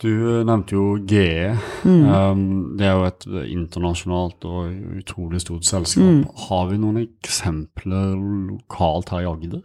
Du 0.00 0.08
nevnte 0.48 0.72
jo 0.72 0.84
GE. 1.04 1.50
Mm. 1.84 2.04
Um, 2.08 2.44
det 2.80 2.86
er 2.88 2.94
jo 2.96 3.04
et 3.04 3.26
internasjonalt 3.52 4.46
og 4.48 4.70
utrolig 4.96 5.42
stort 5.44 5.68
selskap. 5.68 6.06
Mm. 6.06 6.22
Har 6.46 6.70
vi 6.70 6.78
noen 6.80 7.02
eksempler 7.02 8.14
lokalt 8.16 9.12
her 9.12 9.26
i 9.26 9.28
Agder? 9.28 9.60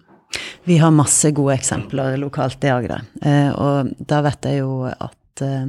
Vi 0.65 0.79
har 0.81 0.93
masse 0.93 1.29
gode 1.37 1.53
eksempler 1.59 2.15
lokalt 2.17 2.63
i 2.65 2.71
Agder. 2.73 3.05
Eh, 3.21 3.51
og 3.53 3.91
da 4.09 4.21
vet 4.25 4.47
jeg 4.49 4.63
jo 4.63 4.85
at 4.89 5.43
eh, 5.45 5.67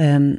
um, 0.00 0.30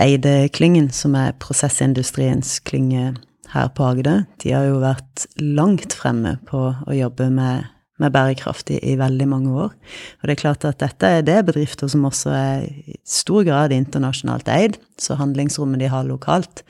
Eide-klyngen, 0.00 0.88
som 0.96 1.16
er 1.18 1.36
prosessindustriens 1.42 2.56
klynge 2.64 3.10
her 3.52 3.72
på 3.76 3.90
Agder, 3.90 4.24
de 4.40 4.54
har 4.56 4.70
jo 4.70 4.80
vært 4.80 5.26
langt 5.36 5.96
fremme 5.96 6.38
på 6.48 6.62
å 6.72 6.96
jobbe 6.96 7.28
med 7.34 7.68
med 7.98 8.14
bærekraft 8.14 8.70
i, 8.70 8.94
veldig 8.98 9.26
mange 9.26 9.50
år. 9.50 9.72
Og 9.74 10.28
det 10.28 10.36
er 10.36 10.42
klart 10.42 10.66
at 10.68 10.78
dette 10.78 11.08
er 11.18 11.24
det 11.26 11.40
bedrifter 11.48 11.90
som 11.90 12.06
også 12.06 12.30
er 12.30 12.66
i 12.68 12.94
stor 13.02 13.42
grad 13.48 13.74
internasjonalt 13.74 14.46
eid, 14.54 14.78
så 15.02 15.18
handlingsrommet 15.18 15.82
de 15.82 15.90
har 15.90 16.06
lokalt, 16.06 16.62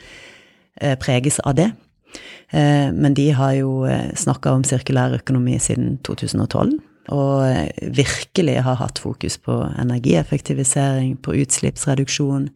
eh, 0.81 0.97
preges 0.97 1.37
av 1.45 1.59
det. 1.61 1.73
Eh, 2.51 2.93
men 2.93 3.15
de 3.15 3.31
har 3.37 3.55
jo 3.59 3.83
eh, 3.89 4.13
snakka 4.17 4.55
om 4.57 4.65
sirkulær 4.65 5.19
økonomi 5.19 5.59
siden 5.61 5.99
2012. 6.07 6.79
Og 7.15 7.45
eh, 7.45 7.89
virkelig 7.97 8.59
har 8.65 8.81
hatt 8.81 9.01
fokus 9.03 9.39
på 9.41 9.61
energieffektivisering, 9.81 11.19
på 11.21 11.37
utslippsreduksjon, 11.43 12.49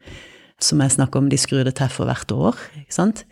som 0.63 0.85
jeg 0.85 0.97
snakker 0.97 1.21
om, 1.21 1.29
de 1.29 1.41
skrur 1.41 1.67
det 1.69 1.77
til 1.81 1.93
for 1.93 2.09
hvert 2.09 2.33
år. 2.33 2.63
ikke 2.81 2.97
sant? 2.97 3.27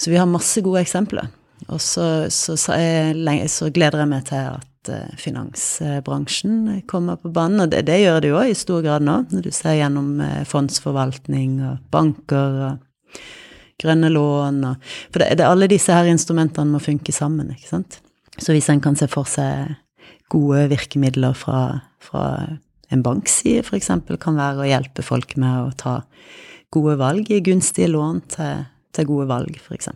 Så 0.00 0.10
vi 0.10 0.18
har 0.18 0.30
masse 0.30 0.62
gode 0.64 0.82
eksempler. 0.82 1.30
Og 1.68 1.80
så, 1.84 2.26
så, 2.32 2.56
så, 2.56 2.74
jeg, 2.80 3.50
så, 3.52 3.68
gleder 3.70 4.00
jeg 4.00 4.10
meg 4.10 4.24
til 4.30 4.54
at 4.56 4.90
finansbransjen 5.20 6.80
kommer 6.88 7.18
på 7.20 7.28
banen. 7.36 7.66
Og 7.66 7.68
det, 7.70 7.84
det 7.86 7.98
gjør 8.00 8.22
det 8.24 8.30
jo 8.32 8.40
i 8.40 8.56
stor 8.56 8.80
grad 8.86 9.04
nå, 9.04 9.18
når 9.28 9.44
du 9.44 9.50
ser 9.52 9.76
gjennom 9.76 10.14
fondsforvaltning 10.48 11.58
og 11.68 11.84
banker 11.92 12.56
og 12.70 13.20
grønne 13.80 14.10
lån 14.12 14.62
og 14.68 14.90
For 15.10 15.22
det, 15.22 15.38
det, 15.40 15.46
alle 15.46 15.70
disse 15.70 15.94
her 15.94 16.08
instrumentene 16.10 16.70
må 16.74 16.82
funke 16.82 17.14
sammen, 17.14 17.52
ikke 17.54 17.70
sant. 17.70 18.00
Så 18.40 18.54
hvis 18.54 18.70
en 18.72 18.82
kan 18.84 18.96
se 18.96 19.08
for 19.10 19.28
seg 19.28 19.74
gode 20.30 20.68
virkemidler 20.70 21.34
fra, 21.36 21.80
fra 21.98 22.24
en 22.90 23.02
bankside, 23.06 23.64
f.eks., 23.64 23.90
kan 24.22 24.38
være 24.38 24.62
å 24.62 24.68
hjelpe 24.68 25.04
folk 25.04 25.36
med 25.40 25.66
å 25.66 25.74
ta 25.78 25.96
gode 26.70 26.96
valg, 27.00 27.26
gi 27.26 27.42
gunstige 27.44 27.90
lån 27.90 28.22
til, 28.30 28.64
til 28.94 29.10
gode 29.10 29.28
valg, 29.30 29.58
f.eks. 29.58 29.90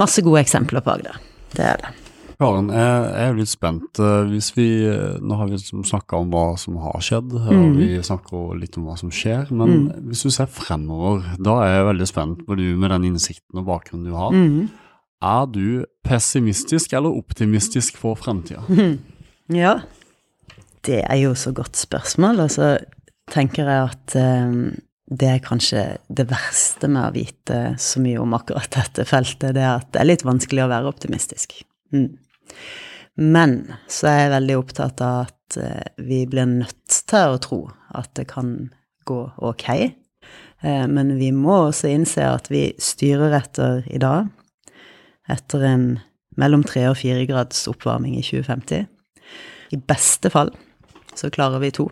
Masse 0.00 0.24
gode 0.24 0.42
eksempler 0.44 0.84
på 0.84 0.96
Agder. 0.96 1.20
Det 1.54 1.64
er 1.64 1.80
det. 1.84 2.05
Karen, 2.36 2.68
jeg 2.68 3.12
er 3.16 3.36
litt 3.38 3.48
spent. 3.48 4.00
Eh, 4.02 4.28
hvis 4.28 4.50
vi, 4.56 4.68
eh, 4.84 5.16
Nå 5.24 5.38
har 5.40 5.48
vi 5.48 5.56
snakka 5.58 6.20
om 6.20 6.32
hva 6.34 6.58
som 6.60 6.76
har 6.82 7.00
skjedd, 7.00 7.32
og 7.32 7.48
mm. 7.48 7.76
vi 7.78 7.88
snakker 8.04 8.58
litt 8.60 8.76
om 8.76 8.88
hva 8.88 8.96
som 9.00 9.12
skjer. 9.12 9.48
Men 9.50 9.72
mm. 9.72 9.86
hvis 10.10 10.26
du 10.26 10.32
ser 10.34 10.50
fremover, 10.52 11.24
da 11.40 11.58
er 11.64 11.78
jeg 11.78 11.88
veldig 11.90 12.08
spent 12.10 12.42
på 12.44 12.58
du 12.60 12.66
med 12.76 12.92
den 12.92 13.08
innsikten 13.12 13.62
og 13.62 13.68
bakgrunnen 13.70 14.10
du 14.10 14.16
har. 14.16 14.36
Mm. 14.36 14.66
Er 15.24 15.46
du 15.48 15.86
pessimistisk 16.04 16.92
eller 16.92 17.16
optimistisk 17.16 18.00
for 18.00 18.18
fremtida? 18.20 18.64
Ja, 19.46 19.76
det 20.82 21.04
er 21.06 21.20
jo 21.20 21.36
så 21.38 21.52
godt 21.54 21.78
spørsmål. 21.78 22.40
Og 22.42 22.50
så 22.50 22.72
tenker 23.30 23.68
jeg 23.70 23.84
at 23.92 24.16
um, 24.18 24.72
det 25.06 25.28
er 25.30 25.44
kanskje 25.44 25.84
det 26.10 26.26
verste 26.32 26.90
med 26.90 27.04
å 27.04 27.12
vite 27.14 27.60
så 27.78 28.02
mye 28.02 28.18
om 28.18 28.34
akkurat 28.34 28.66
dette 28.74 29.06
feltet, 29.06 29.54
det 29.54 29.62
er 29.62 29.76
at 29.76 29.86
det 29.94 30.02
er 30.02 30.08
litt 30.10 30.26
vanskelig 30.26 30.64
å 30.64 30.70
være 30.72 30.90
optimistisk. 30.90 31.54
Mm. 31.94 32.16
Men 33.16 33.62
så 33.88 34.10
er 34.10 34.18
jeg 34.20 34.34
veldig 34.34 34.56
opptatt 34.60 35.00
av 35.04 35.26
at 35.26 35.56
eh, 35.60 35.86
vi 36.04 36.24
blir 36.28 36.48
nødt 36.50 36.98
til 37.08 37.36
å 37.36 37.40
tro 37.42 37.60
at 37.96 38.12
det 38.18 38.26
kan 38.28 38.50
gå 39.08 39.20
ok. 39.36 39.68
Eh, 40.60 40.86
men 40.90 41.14
vi 41.16 41.30
må 41.32 41.62
også 41.68 41.90
innse 41.92 42.26
at 42.28 42.50
vi 42.52 42.68
styrer 42.82 43.38
etter 43.38 43.86
i 43.88 44.00
dag, 44.02 44.28
etter 45.32 45.64
en 45.64 45.88
mellom 46.36 46.64
tre 46.68 46.84
og 46.90 46.98
fire 47.00 47.24
grads 47.28 47.64
oppvarming 47.70 48.18
i 48.18 48.24
2050. 48.24 48.84
I 49.72 49.78
beste 49.80 50.30
fall 50.30 50.52
så 51.16 51.32
klarer 51.32 51.62
vi 51.62 51.72
to. 51.74 51.88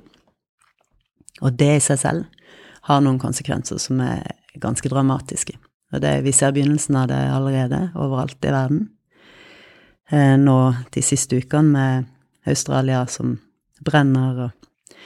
Og 1.43 1.57
det 1.59 1.71
i 1.79 1.83
seg 1.83 2.01
selv 2.03 2.43
har 2.85 3.01
noen 3.01 3.19
konsekvenser 3.19 3.81
som 3.81 4.03
er 4.05 4.27
ganske 4.61 4.89
dramatiske. 4.93 5.57
Og 5.95 6.03
det, 6.03 6.19
vi 6.27 6.35
ser 6.35 6.53
begynnelsen 6.55 6.99
av 6.99 7.09
det 7.11 7.21
allerede 7.33 7.89
overalt 7.95 8.45
i 8.45 8.53
verden. 8.53 8.85
Eh, 10.15 10.37
nå 10.39 10.59
de 10.95 11.03
siste 11.03 11.41
ukene 11.43 11.75
med 11.75 12.11
Australia 12.51 13.03
som 13.11 13.35
brenner, 13.85 14.47
og 14.47 14.99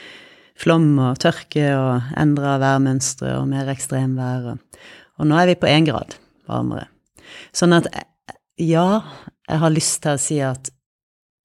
flom 0.59 0.91
og 1.01 1.19
tørke 1.23 1.71
og 1.73 2.11
endra 2.19 2.57
værmønstre 2.61 3.37
og 3.39 3.47
mer 3.49 3.71
ekstremvær. 3.73 4.51
Og, 4.53 4.81
og 5.19 5.29
nå 5.29 5.39
er 5.39 5.51
vi 5.51 5.59
på 5.61 5.71
én 5.71 5.87
grad 5.87 6.17
varmere. 6.49 6.89
Sånn 7.55 7.73
at 7.77 7.87
ja, 8.59 9.01
jeg 9.47 9.63
har 9.63 9.73
lyst 9.73 10.01
til 10.03 10.13
å 10.13 10.21
si 10.21 10.39
at 10.43 10.69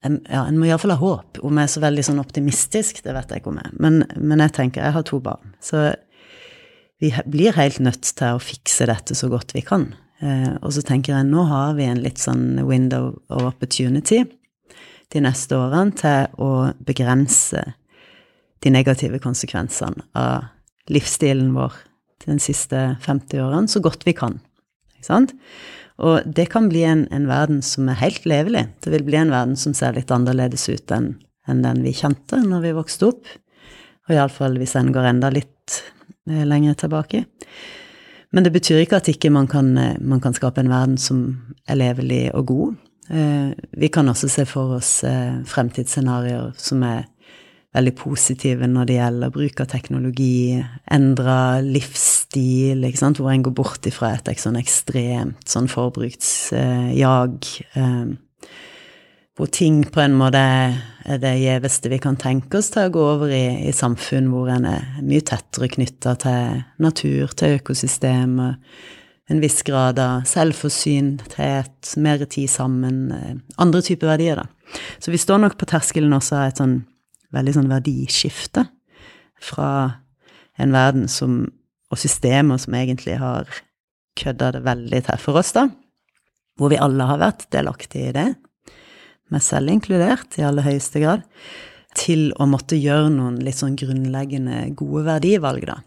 ja, 0.05 0.43
en 0.43 0.59
må 0.59 0.67
iallfall 0.67 0.93
ha 0.93 1.01
håp. 1.01 1.39
Om 1.41 1.57
jeg 1.57 1.69
er 1.69 1.73
så 1.73 1.81
veldig 1.81 2.05
sånn 2.05 2.21
optimistisk, 2.21 3.01
det 3.05 3.15
vet 3.15 3.31
jeg 3.31 3.41
ikke 3.41 3.53
om 3.53 3.61
jeg 3.63 3.77
men, 3.81 4.01
men 4.19 4.43
jeg 4.45 4.57
tenker, 4.59 4.85
jeg 4.85 4.97
har 4.99 5.05
to 5.07 5.21
barn. 5.23 5.55
Så 5.63 5.87
vi 7.01 7.09
blir 7.25 7.57
helt 7.57 7.81
nødt 7.83 8.13
til 8.13 8.35
å 8.35 8.43
fikse 8.43 8.85
dette 8.91 9.17
så 9.17 9.31
godt 9.31 9.55
vi 9.55 9.63
kan. 9.65 9.89
Eh, 10.23 10.51
og 10.61 10.73
så 10.75 10.83
tenker 10.85 11.15
jeg 11.15 11.27
nå 11.29 11.45
har 11.49 11.75
vi 11.77 11.87
en 11.89 12.01
litt 12.03 12.21
sånn 12.21 12.61
window 12.67 13.13
of 13.29 13.45
opportunity 13.47 14.23
de 15.13 15.21
neste 15.23 15.57
årene 15.57 15.95
til 15.99 16.37
å 16.41 16.51
begrense 16.87 17.61
de 18.63 18.71
negative 18.73 19.19
konsekvensene 19.21 20.07
av 20.17 20.47
livsstilen 20.91 21.51
vår 21.55 21.75
de 22.25 22.37
siste 22.41 22.79
50 23.05 23.41
årene 23.43 23.69
så 23.69 23.81
godt 23.83 24.05
vi 24.07 24.15
kan. 24.17 24.39
Ikke 24.95 25.09
sant? 25.11 25.35
Og 26.01 26.25
det 26.25 26.47
kan 26.51 26.67
bli 26.71 26.81
en, 26.87 27.05
en, 27.13 27.27
verden 27.29 27.61
som 27.63 27.87
er 27.91 27.99
helt 28.01 28.25
levelig. 28.27 28.65
Det 28.83 28.91
vil 28.91 29.05
bli 29.05 29.19
en 29.19 29.31
verden 29.31 29.59
som 29.59 29.75
ser 29.77 29.93
litt 29.95 30.11
annerledes 30.11 30.65
ut 30.71 30.91
enn, 30.91 31.13
enn 31.47 31.61
den 31.63 31.83
vi 31.85 31.93
kjente 31.95 32.41
når 32.41 32.65
vi 32.65 32.73
vokste 32.79 33.11
opp. 33.13 33.29
Og 34.09 34.17
iallfall 34.17 34.57
hvis 34.59 34.75
en 34.79 34.91
går 34.95 35.11
enda 35.13 35.29
litt 35.33 35.77
Eh, 36.29 36.45
lenger 36.45 36.73
tilbake. 36.73 37.25
Men 38.35 38.43
det 38.43 38.51
betyr 38.51 38.83
ikke 38.83 38.99
at 38.99 39.07
ikke 39.07 39.31
man 39.31 39.47
kan, 39.47 39.77
eh, 39.79 39.95
man 40.01 40.21
kan 40.21 40.35
skape 40.35 40.59
en 40.61 40.71
verden 40.71 40.97
som 40.99 41.21
er 41.67 41.79
levelig 41.79 42.35
og 42.35 42.45
god. 42.51 42.75
Eh, 43.09 43.53
vi 43.77 43.87
kan 43.87 44.09
også 44.11 44.29
se 44.29 44.45
for 44.45 44.75
oss 44.75 45.03
fremtidsscenarioer 45.45 46.51
som 46.57 46.83
er 46.83 47.05
veldig 47.75 47.95
positive 47.99 48.67
når 48.67 48.87
det 48.87 48.97
gjelder 48.99 49.33
bruk 49.35 49.61
av 49.61 49.67
teknologi, 49.71 50.63
endra 50.91 51.61
livsstil, 51.63 52.85
hvor 53.17 53.31
en 53.31 53.43
går 53.43 53.55
bort 53.55 53.89
ifra 53.89 54.13
et 54.15 54.31
sånn 54.39 54.59
ekstremt 54.59 55.43
sånn 55.51 55.67
forbruksjag 55.71 57.49
hvor 59.35 59.51
ting 59.51 59.81
på 59.91 59.99
en 59.99 60.15
måte 60.15 60.39
er 60.39 61.19
det 61.21 61.33
gjeveste 61.41 61.91
vi 61.91 61.99
kan 62.01 62.15
tenke 62.19 62.61
oss 62.61 62.71
til 62.73 62.87
å 62.87 62.93
gå 62.93 63.01
over 63.15 63.31
i, 63.35 63.67
i 63.67 63.73
samfunn 63.75 64.29
hvor 64.31 64.49
en 64.53 64.67
er 64.69 64.85
mye 65.03 65.23
tettere 65.27 65.69
knytta 65.73 66.15
til 66.23 66.61
natur, 66.81 67.33
til 67.35 67.57
økosystemer, 67.59 68.55
en 69.25 69.41
viss 69.41 69.59
grad 69.65 69.99
av 69.99 70.23
selvforsynthet, 70.29 71.95
mer 72.01 72.23
tid 72.29 72.49
sammen, 72.51 72.99
eh, 73.11 73.35
andre 73.61 73.81
typer 73.83 74.13
verdier, 74.13 74.39
da. 74.39 74.79
Så 75.01 75.11
vi 75.13 75.19
står 75.21 75.41
nok 75.41 75.57
på 75.59 75.67
terskelen 75.69 76.13
også 76.15 76.39
av 76.39 76.49
et 76.49 76.61
sånn 76.61 76.75
veldig 77.35 77.55
sånn 77.57 77.71
verdiskifte 77.71 78.67
fra 79.43 79.69
en 80.61 80.71
verden 80.71 81.09
som, 81.11 81.41
og 81.91 81.99
systemer 81.99 82.61
som 82.61 82.77
egentlig 82.77 83.17
har 83.19 83.49
kødda 84.15 84.53
det 84.55 84.63
veldig 84.63 85.01
til 85.09 85.19
for 85.19 85.41
oss, 85.41 85.51
da, 85.57 85.67
hvor 86.55 86.71
vi 86.71 86.79
alle 86.79 87.09
har 87.09 87.19
vært 87.19 87.49
delaktige 87.51 88.13
i 88.13 88.15
det 88.15 88.29
meg 89.33 89.43
selv 89.45 89.71
inkludert, 89.73 90.37
i 90.37 90.45
aller 90.45 90.65
høyeste 90.65 91.01
grad, 91.03 91.25
til 91.95 92.27
å 92.41 92.47
måtte 92.49 92.77
gjøre 92.77 93.11
noen 93.13 93.39
litt 93.43 93.59
sånn 93.61 93.77
grunnleggende 93.79 94.65
gode 94.77 95.05
verdivalg, 95.07 95.65
da. 95.69 95.79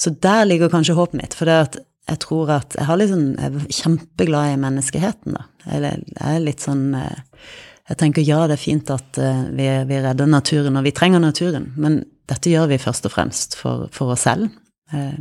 Så 0.00 0.12
der 0.22 0.44
ligger 0.46 0.72
kanskje 0.72 0.96
håpet 0.96 1.20
mitt, 1.20 1.36
for 1.36 1.48
det 1.48 1.60
at 1.66 1.78
jeg 2.06 2.20
tror 2.22 2.50
at 2.54 2.76
jeg 2.78 3.08
sånn, 3.10 3.30
jeg 3.34 3.50
er 3.50 3.78
kjempeglad 3.80 4.52
i 4.54 4.58
menneskeheten, 4.62 5.36
da. 5.36 5.46
Jeg 5.66 6.02
er 6.22 6.42
litt 6.44 6.62
sånn 6.62 6.92
eh, 6.94 7.40
Jeg 7.86 7.98
tenker 7.98 8.22
ja, 8.26 8.44
det 8.46 8.56
er 8.56 8.62
fint 8.62 8.90
at 8.90 9.18
eh, 9.18 9.42
vi, 9.54 9.66
vi 9.90 9.98
redder 10.02 10.30
naturen, 10.30 10.78
og 10.78 10.86
vi 10.86 10.94
trenger 10.94 11.22
naturen, 11.22 11.72
men 11.76 12.04
dette 12.30 12.50
gjør 12.50 12.70
vi 12.72 12.82
først 12.82 13.06
og 13.06 13.14
fremst 13.14 13.58
for, 13.58 13.86
for 13.94 14.14
oss 14.14 14.26
selv. 14.26 14.50
Eh, 14.94 15.18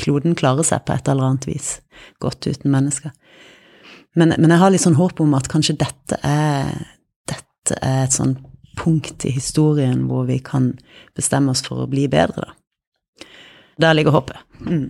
kloden 0.00 0.36
klarer 0.36 0.66
seg 0.66 0.84
på 0.84 0.96
et 0.96 1.08
eller 1.08 1.30
annet 1.30 1.48
vis 1.48 1.78
godt 2.22 2.48
uten 2.48 2.72
mennesker. 2.72 3.12
Men, 4.16 4.34
men, 4.38 4.50
jeg 4.50 4.62
har 4.62 4.72
litt 4.72 4.84
sånn 4.84 4.98
håp 4.98 5.20
om 5.20 5.34
at 5.38 5.50
kanskje 5.52 5.76
dette 5.80 6.18
er, 6.24 6.70
dette 7.28 7.76
er 7.82 8.06
et 8.06 8.16
sånn 8.16 8.38
punkt 8.78 9.26
i 9.26 9.34
historien 9.34 10.06
hvor 10.08 10.24
vi 10.28 10.38
kan 10.44 10.72
bestemme 11.18 11.52
oss 11.52 11.64
for 11.66 11.84
å 11.84 11.90
bli 11.90 12.06
bedre, 12.10 12.46
da. 12.46 12.54
Der 13.78 13.94
ligger 13.94 14.16
håpet. 14.16 14.40
Mm. 14.66 14.88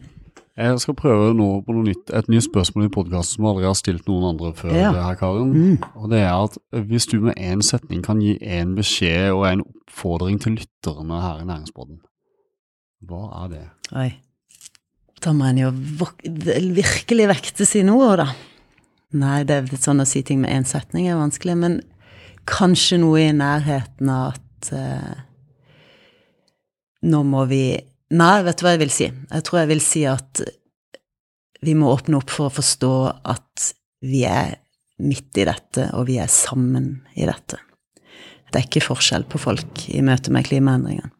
Jeg 0.58 0.78
skal 0.82 0.96
prøve 0.98 1.30
nå 1.38 1.46
på 1.62 1.74
noe 1.76 1.86
nytt, 1.86 2.08
et 2.10 2.28
nytt 2.32 2.48
spørsmål 2.48 2.88
i 2.88 2.90
podkasten 2.90 3.36
som 3.36 3.46
aldri 3.46 3.66
har 3.68 3.76
stilt 3.78 4.08
noen 4.10 4.32
andre 4.32 4.50
før. 4.58 4.72
Ja. 4.74 4.90
det 4.94 5.04
her, 5.04 5.18
Karen. 5.20 5.52
Mm. 5.54 5.84
Og 6.00 6.08
det 6.10 6.22
er 6.24 6.32
at 6.34 6.56
Hvis 6.88 7.06
du 7.06 7.20
med 7.22 7.38
én 7.38 7.62
setning 7.62 8.02
kan 8.02 8.22
gi 8.24 8.34
én 8.42 8.74
beskjed 8.74 9.30
og 9.36 9.44
en 9.46 9.62
oppfordring 9.62 10.40
til 10.42 10.56
lytterne 10.58 11.20
her 11.22 11.44
i 11.44 11.46
Næringsbåten, 11.46 12.00
hva 13.06 13.22
er 13.44 13.52
det? 13.52 13.62
Oi. 13.94 14.08
Da 15.22 15.34
må 15.34 15.46
en 15.46 15.62
jo 15.62 15.70
virkelig 16.74 17.28
vekte 17.30 17.66
sine 17.66 17.94
ord, 17.94 18.18
da. 18.24 18.32
Nei, 19.16 19.40
det 19.48 19.54
er 19.56 19.80
sånn 19.80 20.02
å 20.04 20.08
si 20.08 20.20
ting 20.26 20.42
med 20.42 20.52
én 20.52 20.66
setning 20.68 21.06
er 21.08 21.16
vanskelig, 21.16 21.54
men 21.56 21.78
kanskje 22.48 22.98
noe 23.00 23.22
i 23.24 23.32
nærheten 23.32 24.10
av 24.12 24.34
at 24.34 24.72
eh, 24.76 25.22
nå 27.08 27.22
må 27.24 27.46
vi 27.48 27.62
Nei, 28.08 28.40
vet 28.40 28.56
du 28.56 28.64
hva 28.64 28.70
jeg 28.72 28.80
vil 28.80 28.92
si? 28.92 29.06
Jeg 29.12 29.44
tror 29.44 29.58
jeg 29.60 29.68
vil 29.68 29.82
si 29.84 30.02
at 30.08 30.40
vi 31.60 31.74
må 31.76 31.90
åpne 31.92 32.16
opp 32.16 32.30
for 32.32 32.48
å 32.48 32.54
forstå 32.56 32.92
at 33.28 33.66
vi 34.00 34.22
er 34.24 34.54
midt 35.04 35.36
i 35.36 35.44
dette, 35.44 35.90
og 35.92 36.06
vi 36.08 36.16
er 36.16 36.30
sammen 36.32 37.02
i 37.20 37.26
dette. 37.28 37.58
Det 38.48 38.62
er 38.62 38.64
ikke 38.64 38.86
forskjell 38.86 39.26
på 39.28 39.40
folk 39.42 39.84
i 39.92 40.00
møte 40.00 40.32
med 40.32 40.48
klimaendringene. 40.48 41.12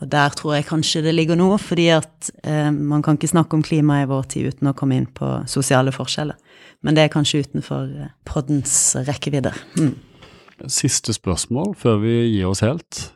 Og 0.00 0.08
der 0.10 0.32
tror 0.32 0.56
jeg 0.56 0.66
kanskje 0.66 1.04
det 1.04 1.12
ligger 1.14 1.38
noe, 1.38 1.58
fordi 1.60 1.90
at 1.92 2.32
eh, 2.42 2.70
man 2.72 3.04
kan 3.04 3.18
ikke 3.18 3.30
snakke 3.34 3.58
om 3.58 3.62
klima 3.62 4.00
i 4.00 4.08
vår 4.08 4.30
tid 4.32 4.54
uten 4.54 4.72
å 4.72 4.74
komme 4.76 4.96
inn 4.96 5.06
på 5.06 5.28
sosiale 5.50 5.92
forskjeller. 5.94 6.38
Men 6.82 6.96
det 6.96 7.02
er 7.04 7.12
kanskje 7.12 7.42
utenfor 7.44 7.88
eh, 8.00 8.12
poddens 8.24 8.96
rekkevidder. 9.08 9.56
Mm. 9.76 9.94
Siste 10.68 11.12
spørsmål 11.16 11.74
før 11.80 11.98
vi 12.02 12.14
gir 12.34 12.48
oss 12.50 12.60
helt. 12.64 13.12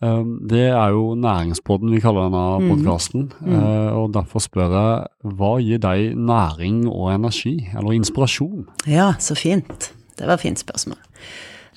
Um, 0.00 0.38
Det 0.48 0.62
er 0.70 0.94
jo 0.94 1.14
Næringspodden 1.14 1.90
vi 1.92 2.00
kaller 2.00 2.28
denne 2.30 2.44
Mhm. 2.60 3.28
Mm. 3.40 3.96
Og 4.00 4.12
derfor 4.14 4.40
spør 4.40 4.70
jeg, 4.72 5.06
hva 5.36 5.50
gir 5.60 5.78
deg 5.78 6.14
næring 6.16 6.86
og 6.88 7.12
energi, 7.14 7.68
eller 7.76 7.92
inspirasjon? 7.92 8.66
Ja, 8.86 9.12
så 9.18 9.34
fint. 9.36 9.92
Det 10.16 10.26
var 10.26 10.34
et 10.34 10.40
fint 10.40 10.58
spørsmål. 10.58 10.96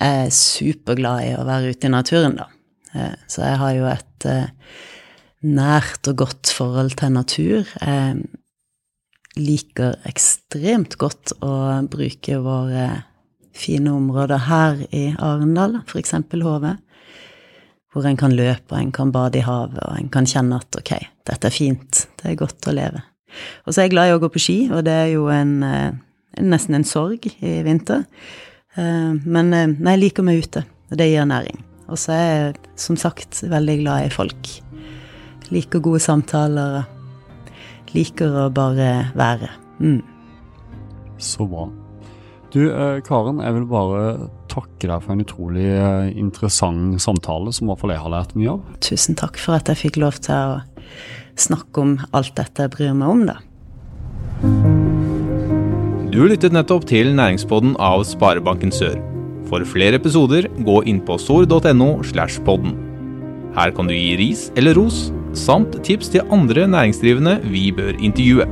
Jeg 0.00 0.26
er 0.26 0.30
superglad 0.30 1.20
i 1.24 1.34
å 1.36 1.44
være 1.44 1.70
ute 1.70 1.84
i 1.86 1.90
naturen, 1.90 2.36
da. 2.36 2.46
Eh, 2.94 3.14
Så 3.28 3.42
jeg 3.42 3.58
har 3.58 3.72
jo 3.74 3.84
et 3.86 4.24
eh, 4.26 4.46
nært 5.44 6.08
og 6.08 6.16
godt 6.16 6.46
forhold 6.56 6.96
til 6.96 7.12
natur. 7.12 7.64
Jeg 7.80 8.24
liker 9.38 9.98
ekstremt 10.08 10.96
godt 11.00 11.34
å 11.42 11.54
bruke 11.90 12.38
våre 12.42 12.86
fine 13.54 13.92
områder 13.94 14.46
her 14.48 14.82
i 14.94 15.08
Arendal, 15.22 15.80
f.eks. 15.86 16.16
Hove. 16.42 16.76
Hvor 17.94 18.06
en 18.10 18.18
kan 18.18 18.34
løpe, 18.34 18.74
og 18.74 18.80
en 18.80 18.94
kan 18.94 19.12
bade 19.14 19.38
i 19.38 19.44
havet, 19.46 19.78
og 19.84 19.98
en 19.98 20.08
kan 20.10 20.26
kjenne 20.26 20.58
at 20.58 20.80
ok, 20.80 20.96
dette 21.30 21.50
er 21.50 21.54
fint, 21.54 22.06
det 22.18 22.32
er 22.32 22.40
godt 22.40 22.66
å 22.66 22.74
leve. 22.74 23.04
Og 23.66 23.74
så 23.74 23.80
er 23.80 23.86
jeg 23.86 23.94
glad 23.94 24.10
i 24.10 24.16
å 24.16 24.22
gå 24.22 24.30
på 24.34 24.42
ski, 24.42 24.58
og 24.74 24.82
det 24.86 24.94
er 24.94 25.12
jo 25.12 25.28
en, 25.30 25.54
eh, 25.62 25.94
nesten 26.42 26.74
en 26.78 26.86
sorg 26.86 27.26
i 27.26 27.54
vinter. 27.66 28.04
Eh, 28.76 29.14
Men 29.24 29.54
eh, 29.54 29.70
jeg 29.70 30.02
liker 30.02 30.26
meg 30.26 30.42
ute, 30.42 30.64
og 30.90 30.98
det 30.98 31.10
gir 31.10 31.26
næring. 31.30 31.62
Og 31.88 31.98
så 32.00 32.12
er 32.12 32.26
jeg 32.32 32.56
som 32.80 32.96
sagt 32.96 33.42
veldig 33.46 33.78
glad 33.82 34.06
i 34.06 34.10
folk. 34.10 34.50
Liker 35.52 35.80
gode 35.84 36.00
samtaler, 36.00 36.78
og 36.80 36.93
liker 37.94 38.34
å 38.44 38.50
bare 38.54 38.90
være. 39.18 39.50
Mm. 39.80 40.02
Så 41.18 41.46
bra. 41.48 41.68
Du, 42.54 42.60
eh, 42.70 43.00
Karen, 43.02 43.40
jeg 43.42 43.54
vil 43.56 43.64
bare 43.66 44.02
takke 44.52 44.86
deg 44.86 45.02
for 45.02 45.14
en 45.14 45.24
utrolig 45.24 45.66
eh, 45.66 46.12
interessant 46.14 47.00
samtale, 47.02 47.50
som 47.50 47.66
i 47.66 47.72
hvert 47.72 47.82
fall 47.82 47.94
jeg 47.94 48.02
har 48.04 48.12
lært 48.12 48.36
mye 48.38 48.52
av. 48.52 48.76
Tusen 48.84 49.18
takk 49.18 49.40
for 49.42 49.58
at 49.58 49.70
jeg 49.72 49.80
fikk 49.80 49.98
lov 50.04 50.20
til 50.22 50.34
å 50.54 50.60
snakke 51.34 51.82
om 51.82 51.96
alt 52.14 52.30
dette 52.38 52.68
jeg 52.68 52.74
bryr 52.76 52.94
meg 52.94 53.10
om, 53.10 53.24
da. 53.26 53.40
Du 56.14 56.20
lyttet 56.30 56.54
nettopp 56.54 56.86
til 56.86 57.10
Næringspodden 57.18 57.74
av 57.82 58.04
Sparebanken 58.06 58.70
Sør. 58.70 59.00
For 59.50 59.66
flere 59.66 59.98
episoder, 59.98 60.46
gå 60.62 60.76
inn 60.86 61.02
på 61.02 61.18
sor.no 61.18 61.88
slash 62.06 62.38
podden. 62.46 62.76
Her 63.58 63.74
kan 63.74 63.90
du 63.90 63.96
gi 63.96 64.14
ris 64.20 64.46
eller 64.54 64.78
ros, 64.78 65.08
samt 65.34 65.80
tips 65.84 66.08
til 66.14 66.24
andre 66.32 66.66
næringsdrivende 66.70 67.38
vi 67.50 67.70
bør 67.72 67.92
intervjue. 67.98 68.46